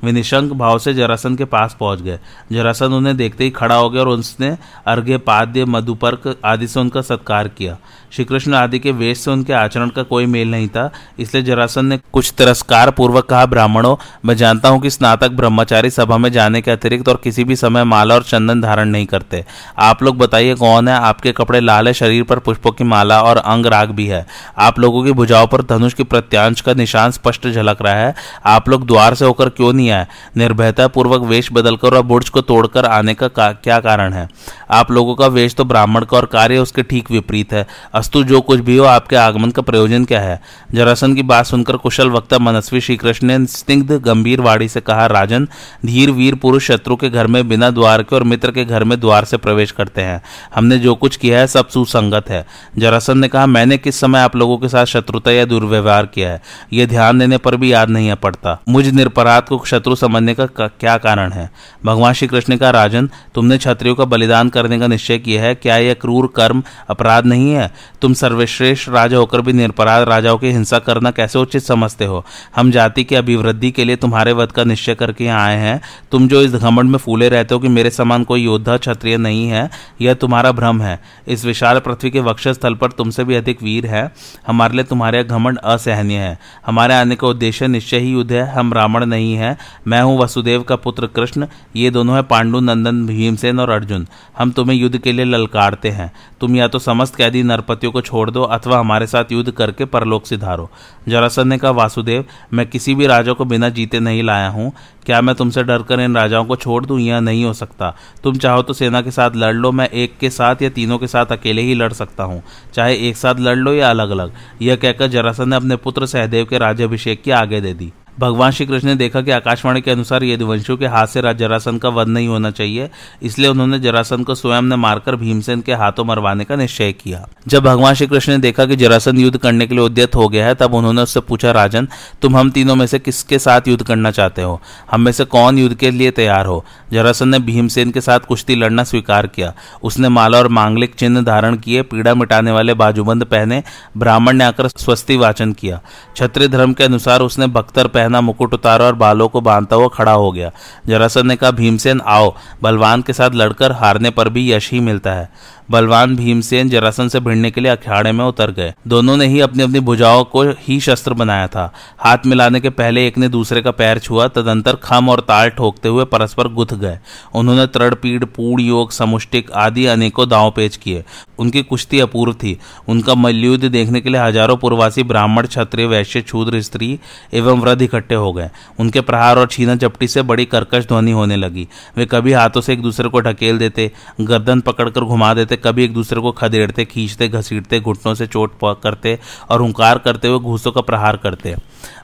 वे 0.04 0.12
निशंक 0.12 0.52
भाव 0.54 0.80
से 0.80 0.94
जरासन 0.94 1.36
के 1.36 1.46
पास 1.46 1.76
पहुँच 1.80 2.02
गए। 2.02 2.20
जरासन 2.52 2.94
उन्हें 2.94 3.16
देखते 3.18 3.44
ही 3.44 3.50
खड़ा 3.52 3.76
हो 3.76 3.90
गया 3.90 4.02
और 4.02 4.10
उसने 4.10 4.56
अर्घ्य, 4.88 5.18
पाद्य, 5.20 5.66
मधुपर्क 5.66 6.36
आदि 6.46 6.68
से 6.68 6.80
उनका 6.80 7.02
सत्कार 7.02 7.48
किया। 7.48 7.78
श्री 8.12 8.24
कृष्ण 8.26 8.54
आदि 8.54 8.80
के 8.80 8.92
वेश 8.92 9.20
से 9.20 9.32
उनके 9.32 9.54
आचरण 9.54 9.90
का 9.90 10.04
कोई 10.04 10.26
मेल 10.26 10.52
नहीं 10.52 10.68
था, 10.68 10.90
इसलिए 11.20 11.44
जरासन 11.44 11.86
ने 11.86 11.98
कुछ 12.14 12.34
तिरस्कार 12.38 12.92
पूर्वक 12.92 13.26
कहा, 13.26 13.46
ब्राह्मणों, 13.46 13.96
मैं 14.26 14.36
जानता 14.38 14.70
हूँ 14.70 14.82
कि 14.82 14.90
स्नातक 14.90 15.32
ब्रह्मचारी 15.32 15.90
सभा 15.90 16.18
में 16.18 16.32
जाने 16.32 16.62
के 16.62 16.72
अतिरिक्त 16.72 17.10
और 17.10 17.20
किसी 17.24 17.44
भी 17.44 17.56
समय 17.56 17.84
माला 17.84 18.16
और 18.16 18.24
चंदन 18.24 18.62
धारण 18.62 18.90
नहीं 18.90 19.06
करते। 19.06 19.44
आप 19.80 20.04
लोग 20.04 20.18
बताइए 20.18 20.56
कौन 20.56 20.88
है? 20.88 20.96
आपके 20.96 21.32
कपड़े 21.32 21.60
लाल 21.60 21.88
है, 21.88 21.94
शरीर 21.94 22.24
पर 22.24 22.40
पुष्पों 22.40 22.72
की 22.72 22.84
माला 22.84 23.22
और 23.22 23.38
अंग 23.38 23.66
राग 23.66 23.92
भी 23.92 24.08
है। 24.08 24.26
आप 24.60 24.80
लोगों 24.80 25.04
की 25.04 25.12
भुजाओं 25.14 25.48
पर 25.48 25.62
धनुष 25.68 25.94
की 25.94 26.04
प्रत्यांश 26.06 26.62
का 26.62 26.74
निशान 26.74 27.12
स्पष्ट 27.12 27.48
झलक 27.48 27.82
रहा 27.82 27.96
है। 27.96 28.14
आप 28.46 28.70
लोग 28.70 28.86
द्वार 28.88 29.16
से 29.16 29.26
होकर 29.26 29.50
क्यों 29.50 29.74
नहीं 29.74 29.90
आए 29.94 30.08
निर्भयता 30.38 30.88
पूर्वक 30.88 31.22
वेश 31.22 31.50
बदलकर 31.54 31.94
और 31.94 32.02
बुर्ज 32.02 32.30
को 32.30 32.42
तोड़कर 32.42 32.86
आने 32.86 33.14
का, 33.14 33.28
का 33.28 33.52
क्या 33.52 33.80
कारण 33.80 34.14
है? 34.14 34.28
आप 34.72 34.92
लोगों 34.92 35.16
का 35.16 35.28
वेश 35.28 35.56
तो 35.56 35.64
ब्राह्मण 35.64 36.06
का 36.06 36.18
और 36.18 36.26
कार्य 36.26 36.58
उसके 36.58 36.84
ठीक 36.84 37.12
विपरीत 37.12 37.54
है। 37.54 37.68
अस्तु 37.94 38.24
जो 38.24 38.42
कुछ 38.42 38.60
भी 38.60 38.78
हो 38.78 38.86
आपके 38.86 39.16
आगमन 39.16 39.52
का 39.52 39.62
प्रयोजन 39.62 40.06
क्या 40.06 40.22
है? 40.22 40.42
जरासन 40.74 41.16
की 41.16 41.24
बात 41.24 41.46
सुनकर 41.46 41.78
कुशल 41.78 42.10
वक्ता 42.10 42.40
मनस्वी 42.40 42.82
श्री 42.82 42.96
कृष्ण 42.98 43.28
ने 43.28 43.46
स्निग्ध 43.46 43.92
गंभीर 43.92 44.42
वाणी 44.42 44.68
से 44.68 44.82
कहा 44.82 45.06
राजन 45.06 45.48
धीर 45.86 46.12
वीर 46.12 46.36
पुरुष 46.36 46.68
शत्रु 46.68 46.96
के 46.96 47.10
घर 47.10 47.28
में 47.28 47.48
बिना 47.50 47.70
द्वार 47.70 48.04
के 48.04 48.16
और 48.16 48.24
मित्र 48.24 48.52
के 48.52 48.66
घर 48.66 48.84
में 48.84 49.00
द्वार 49.00 49.26
से 49.26 49.38
प्रवेश 49.38 49.72
करते 49.72 50.02
हैं। 50.02 50.22
हमने 50.56 50.78
जो 50.78 50.96
कुछ 50.96 51.16
किया 51.16 51.40
है 51.40 51.48
सब 51.48 51.68
सुसंगत 51.68 52.30
है। 52.30 52.46
जरासन 52.78 53.18
ने 53.18 53.28
कहा 53.28 53.46
मैंने 53.46 53.78
किस 53.78 54.00
समय 54.00 54.20
आप 54.20 54.36
लोगों 54.36 54.58
के 54.58 54.68
साथ 54.68 54.86
शत्रुता 54.86 55.32
या 55.32 55.46
दुर्व्यवहार 55.46 56.06
किया 56.06 56.30
है? 56.30 56.42
यह 56.74 56.86
ध्यान 56.86 57.20
देने 57.20 57.38
पर 57.38 57.56
भी 57.56 57.74
याद 57.74 57.90
नहीं 57.90 58.14
पड़ता। 58.16 58.60
मुझ 58.70 58.88
निरपराध 58.88 59.44
को 59.44 59.58
शत्रु 59.84 59.96
समझने 59.96 60.34
का, 60.34 60.46
क्या 60.46 60.98
कारण 60.98 61.32
है? 61.32 61.50
भगवान 61.86 62.14
श्री 62.14 62.28
कृष्ण 62.28 62.58
का 62.58 62.70
राजन 62.70 63.10
तुमने 63.36 63.58
क्षत्रियों 63.58 63.96
का 63.96 64.06
बलिदान 64.06 64.50
करने 64.50 64.80
का 64.80 64.88
निश्चय 64.88 65.18
किया 65.20 65.42
है 65.44 65.56
क्या 65.56 65.78
यह 65.78 65.94
क्रूर 65.94 66.28
कर्म 66.36 66.64
अपराध 66.90 67.26
नहीं 67.26 67.52
है? 67.52 67.72
तुम 68.02 68.14
सर्वश्रेष्ठ 68.14 68.90
राजा 68.90 69.18
होकर 69.18 69.42
भी 69.42 69.54
निरपराध 69.54 70.08
राजाओं 70.08 70.38
की 70.38 70.48
हिंसा 70.48 70.80
करना 70.80 71.12
कैसे 71.12 71.40
उचित 71.40 71.64
समझते 71.64 72.06
हो? 72.06 72.24
हम 72.56 72.72
जाति 72.72 73.04
की 73.04 73.16
अभिवृद्धि 73.16 73.72
के 73.72 73.84
लिए 73.84 73.96
तुम्हारे 73.96 74.34
वध 74.34 74.52
का 74.52 74.64
निश्चय 74.64 74.96
करके 74.96 75.28
आए 75.28 75.58
हैं। 75.58 75.82
तुम 76.12 76.28
जो 76.28 76.42
इस 76.42 76.56
घमंड 76.56 76.90
में 76.90 76.98
फूले 76.98 77.30
रहते 77.30 77.56
हो 77.56 77.60
कि 77.60 77.68
मेरे 77.68 77.90
समान 77.90 78.24
कोई 78.24 78.44
योद्धा 78.44 78.78
क्षत्रिय 78.78 79.18
नहीं 79.18 79.48
है 79.48 79.70
यह 80.02 80.14
तुम्हारा 80.14 80.52
भ्रम 80.52 80.82
है। 80.82 81.00
इस 81.28 81.46
विशाल 81.46 81.80
पृथ्वी 81.80 82.12
के 82.12 82.20
वक्ष 82.20 82.48
स्थल 82.48 82.76
पर 82.76 82.92
तुमसे 82.92 83.24
भी 83.24 83.36
अधिक 83.36 83.64
वीर 83.64 83.86
है। 83.86 84.12
हमारे 84.48 84.74
लिए 84.74 84.84
तुम्हारे 84.84 85.24
घमंड 85.24 85.58
असहनीय 85.58 86.18
है। 86.18 86.40
हमारे 86.66 86.94
आने 86.94 87.16
का 87.16 87.28
उद्देश्य 87.28 87.68
निश्चय 87.68 87.98
ही 87.98 88.12
युद्ध 88.12 88.32
है। 88.32 88.52
हम 88.54 88.74
रावण 88.74 89.06
नहीं 89.06 89.34
है। 89.34 89.58
मैं 89.88 90.02
हूँ 90.02 90.18
वसुदेव 90.20 90.64
का 90.64 90.76
पुत्र 90.76 91.08
कृष्ण, 91.08 91.48
ये 91.76 91.90
दोनों 91.90 92.16
है 92.16 92.22
पांडु, 92.24 92.60
नंदन, 92.60 93.06
भीमसेन 93.08 93.60
और 93.60 93.70
अर्जुन। 93.70 94.08
हम 94.38 94.52
तुम्हें 94.52 94.78
युद्ध 94.78 94.98
के 94.98 95.12
लिए 95.12 95.26
ललकारते 95.26 95.90
हैं। 95.90 96.12
तुम 96.42 96.56
या 96.56 96.68
तो 96.68 96.80
समस्त 96.80 97.16
कैदी 97.16 97.44
नरपतियों 97.44 97.92
को 97.92 98.02
छोड़ 98.02 98.30
दो, 98.32 98.44
अथवा 98.44 98.80
हमारे 98.80 99.08
साथ 99.08 99.32
युद्ध 99.32 99.52
करके 99.52 99.86
परलोक 99.86 100.26
सिधारो। 100.26 100.70
जरासन 101.08 101.48
ने 101.48 101.58
कहा 101.58 101.72
वासुदेव, 101.72 102.26
मैं 102.54 102.66
किसी 102.66 102.96
भी 102.96 103.08
राजा 103.08 103.34
को 103.34 103.46
बिना 103.46 103.70
जीते 103.70 104.00
नहीं 104.00 104.24
लाया 104.24 104.50
हूँ। 104.50 104.72
क्या 105.06 105.20
मैं 105.22 105.36
तुमसे 105.36 105.64
डरकर 105.64 106.00
इन 106.00 106.16
राजाओं 106.16 106.46
को 106.46 106.56
छोड़ 106.56 106.86
दूँ? 106.86 107.00
यह 107.00 107.20
नहीं 107.20 107.44
हो 107.46 107.54
सकता। 107.54 107.94
तुम 108.24 108.38
चाहो 108.38 108.62
तो 108.62 108.74
सेना 108.74 109.02
के 109.02 109.12
साथ 109.12 109.36
लड़ 109.36 109.54
लो, 109.54 109.72
मैं 109.72 109.90
एक 109.90 110.18
के 110.18 110.30
साथ 110.30 110.62
या 110.62 110.70
तीनों 110.70 110.98
के 110.98 111.08
साथ 111.08 111.32
अकेले 111.32 111.62
ही 111.62 111.76
लड़ 111.76 111.92
सकता 111.94 112.24
हूँ। 112.24 112.42
चाहे 112.74 112.96
एक 113.10 113.18
साथ 113.18 113.40
लड़ 113.40 113.58
लो 113.58 113.74
या 113.74 113.90
अलग 113.90 114.10
अलग 114.10 114.32
यह 114.62 114.76
कहकर 114.76 115.08
जरासन 115.08 115.50
ने 115.50 115.56
अपने 115.56 115.76
पुत्र 115.76 116.06
सहदेव 116.06 116.46
के 116.46 116.58
राज्यभिषेक 116.58 117.22
की 117.24 117.32
आगे 117.32 117.62
दे 117.62 117.74
दी। 117.74 117.92
भगवान 118.20 118.52
श्री 118.52 118.66
कृष्ण 118.66 118.88
ने 118.88 118.96
देखा 118.96 119.22
कि 119.22 119.32
आकाशवाणी 119.32 119.82
के 119.82 119.92
अनुसार 119.92 120.24
यदुवंशियों 120.24 120.78
के 120.78 120.86
हाथ 120.86 121.08
से 121.08 121.22
जरासन 121.34 121.78
का 121.78 121.90
वध 121.90 122.08
नहीं 122.08 122.28
होना 122.28 122.52
चाहिए, 122.52 122.90
इसलिए 123.24 123.50
उन्होंने 123.50 123.80
जरासन 123.80 124.24
को 124.24 124.36
स्वयं 124.36 124.62
ने 124.62 124.76
मारकर 124.76 125.16
भीमसेन 125.16 125.62
के 125.62 125.74
हाथों 125.74 126.06
मरवाने 126.06 126.46
का 126.46 126.56
निश्चय 126.56 126.92
किया। 126.94 127.26
जब 127.48 127.64
भगवान 127.64 127.94
श्री 127.94 128.08
कृष्ण 128.08 128.32
ने 128.32 128.38
देखा 128.38 128.66
कि 128.66 128.76
जरासन 128.76 129.18
युद्ध 129.18 129.38
करने 129.38 129.68
के 129.68 129.76
लिए 129.76 129.84
उद्यत 129.84 130.16
हो 130.16 130.28
गया 130.30 130.46
है, 130.46 130.56
तब 130.56 130.74
उन्होंने 130.74 131.02
उससे 131.02 131.20
पूछा, 131.20 131.52
राजन, 131.52 131.88
तुम 132.22 132.38
हम 132.38 132.52
तीनों 132.52 132.76
में 132.76 132.86
से 132.88 133.00
किसके 133.00 133.40
साथ 133.40 133.68
युद्ध 133.68 133.84
करना 133.84 134.12
चाहते 134.12 134.42
हो? 134.42 134.60
हम 134.92 135.02
में 135.02 135.12
से 135.12 135.26
कौन 135.26 135.58
युद्ध 135.58 135.76
के 135.76 135.92
लिए 135.92 136.12
तैयार 136.12 136.46
हो? 136.46 136.64
जरासन 136.94 137.30
ने 137.30 137.40
भीमसेन 137.40 137.92
के 137.92 138.02
साथ 138.02 138.20
कुश्ती 138.20 138.56
लड़ना 138.56 138.84
स्वीकार 138.84 139.28
किया। 139.28 139.54
उसने 139.84 140.10
माला 140.10 140.38
और 140.38 140.48
मांगलिक 140.48 140.96
चिन्ह 140.96 141.22
धारण 141.22 141.56
किए, 141.56 141.82
पीड़ा 141.82 142.14
मिटाने 142.14 142.52
वाले 142.52 142.74
बाजूबंद 142.74 143.24
पहने, 143.24 143.64
ब्राह्मण 143.98 144.34
ने 144.34 144.44
आकर 144.44 144.68
स्वस्ति 144.68 145.18
वाचन 145.18 145.54
किया। 145.54 145.82
क्षत्रिय 146.14 146.48
धर्म 146.48 146.74
के 146.74 146.84
अनुसार 146.84 147.22
उसने 147.22 147.48
बख्तर 147.48 147.88
पहना, 147.88 148.22
मुकुट 148.22 148.54
उतारा 148.54 148.86
और 148.86 148.96
बालों 148.96 149.28
को 149.28 149.42
बांधता 149.42 149.76
हुआ 149.76 149.88
खड़ा 149.88 150.12
हो 150.12 150.32
गया। 150.32 150.52
जरासन 150.88 151.28
ने 151.28 151.36
कहा, 151.36 151.52
भीमसेन, 151.52 152.02
आओ। 152.06 152.36
बलवान 152.64 153.02
के 153.02 153.14
साथ 153.14 153.32
लड़कर 153.34 153.72
हारने 153.72 154.10
पर 154.10 154.30
भी 154.30 154.52
यश 154.52 154.72
ही 154.72 154.80
मिलता 154.80 155.14
है। 155.14 155.30
बलवान 155.74 156.16
भीमसेन 156.16 156.70
जरासन 156.70 157.08
से 157.08 157.20
भिड़ने 157.20 157.52
के 157.52 157.62
लिए 157.62 157.72
अखाड़े 157.72 158.12
में 158.12 158.24
उतर 158.26 158.52
गए। 158.52 158.74
दोनों 158.88 159.16
ने 159.18 159.28
ही 159.28 159.40
अपनी 159.40 159.64
अपनी 159.64 159.80
भुजाओं 159.80 160.24
को 160.24 160.44
ही 160.60 160.80
शस्त्र 160.80 161.14
बनाया 161.14 161.48
था। 161.48 161.72
हाथ 162.00 162.26
मिलाने 162.26 162.60
के 162.60 162.70
पहले 162.72 163.06
एक 163.08 163.18
ने 163.18 163.30
दूसरे 163.30 163.62
का 163.62 163.72
पैर 163.72 164.00
छुआ, 164.00 164.28
तदंतर 164.28 164.76
खम 164.76 165.10
और 165.10 165.20
ताल 165.20 165.50
ठोकते 165.50 165.90
हुए 165.90 166.06
परस्पर 166.06 166.48
गुथ 166.54 166.74
गए। 166.76 167.00
उन्होंने 167.36 167.66
तृणपीड़ 167.68 168.24
पूर्ण 168.26 168.64
योग, 168.64 168.92
समुष्टिक 168.92 169.52
आदि 169.52 169.86
अनेकों 169.86 170.28
दाव 170.30 170.52
पेच 170.52 170.76
किए। 170.76 171.04
उनकी 171.40 171.62
कुश्ती 171.64 172.00
अपूर्व 172.00 172.34
थी। 172.34 172.58
उनका 172.88 173.16
मल्लयुद्ध 173.16 173.66
देखने 173.66 174.02
के 174.02 174.10
लिए 174.10 174.22
हज़ारों 174.22 174.58
पूर्वासी 174.58 175.04
ब्राह्मण, 175.04 175.48
क्षत्रिय, 175.48 175.86
वैश्य 175.86 176.22
क्षूद्र 176.22 176.62
स्त्री 176.62 177.00
एवं 177.34 177.60
वृद्ध 177.60 177.82
इकट्ठे 177.82 178.16
हो 178.16 178.32
गए। 178.34 178.50
उनके 178.80 179.02
प्रहार 179.02 179.40
और 179.40 179.48
छीना 179.48 179.76
चपटी 179.76 180.08
से 180.08 180.22
बड़ी 180.24 180.46
कर्कश 180.46 180.86
ध्वनि 180.88 181.12
होने 181.12 181.36
लगी। 181.36 181.68
वे 181.98 182.06
कभी 182.06 182.34
हाथों 182.34 182.62
से 182.62 182.74
एक 182.74 182.82
दूसरे 182.82 183.10
को 183.10 183.20
ढकेल 183.22 183.58
देते, 183.58 183.92
गर्दन 184.22 184.62
पकड़कर 184.62 185.02
घुमा 185.02 185.34
देते 185.34 185.56
कभी 185.66 185.84
एक 185.84 185.94
दूसरे 185.94 186.22
को 186.22 186.32
खदेड़ते, 186.32 186.86
खींचते, 186.86 187.28
घसीटते, 187.28 187.80
घुटनों 187.80 188.14
से 188.14 188.28
चोट 188.28 188.58
करते 188.84 189.18
और 189.50 189.62
हुंकार 189.62 189.98
करते 189.98 190.28
हुए 190.28 190.40
घूसों 190.40 190.72
का 190.72 190.82
प्रहार 190.82 191.18
करते। 191.18 191.56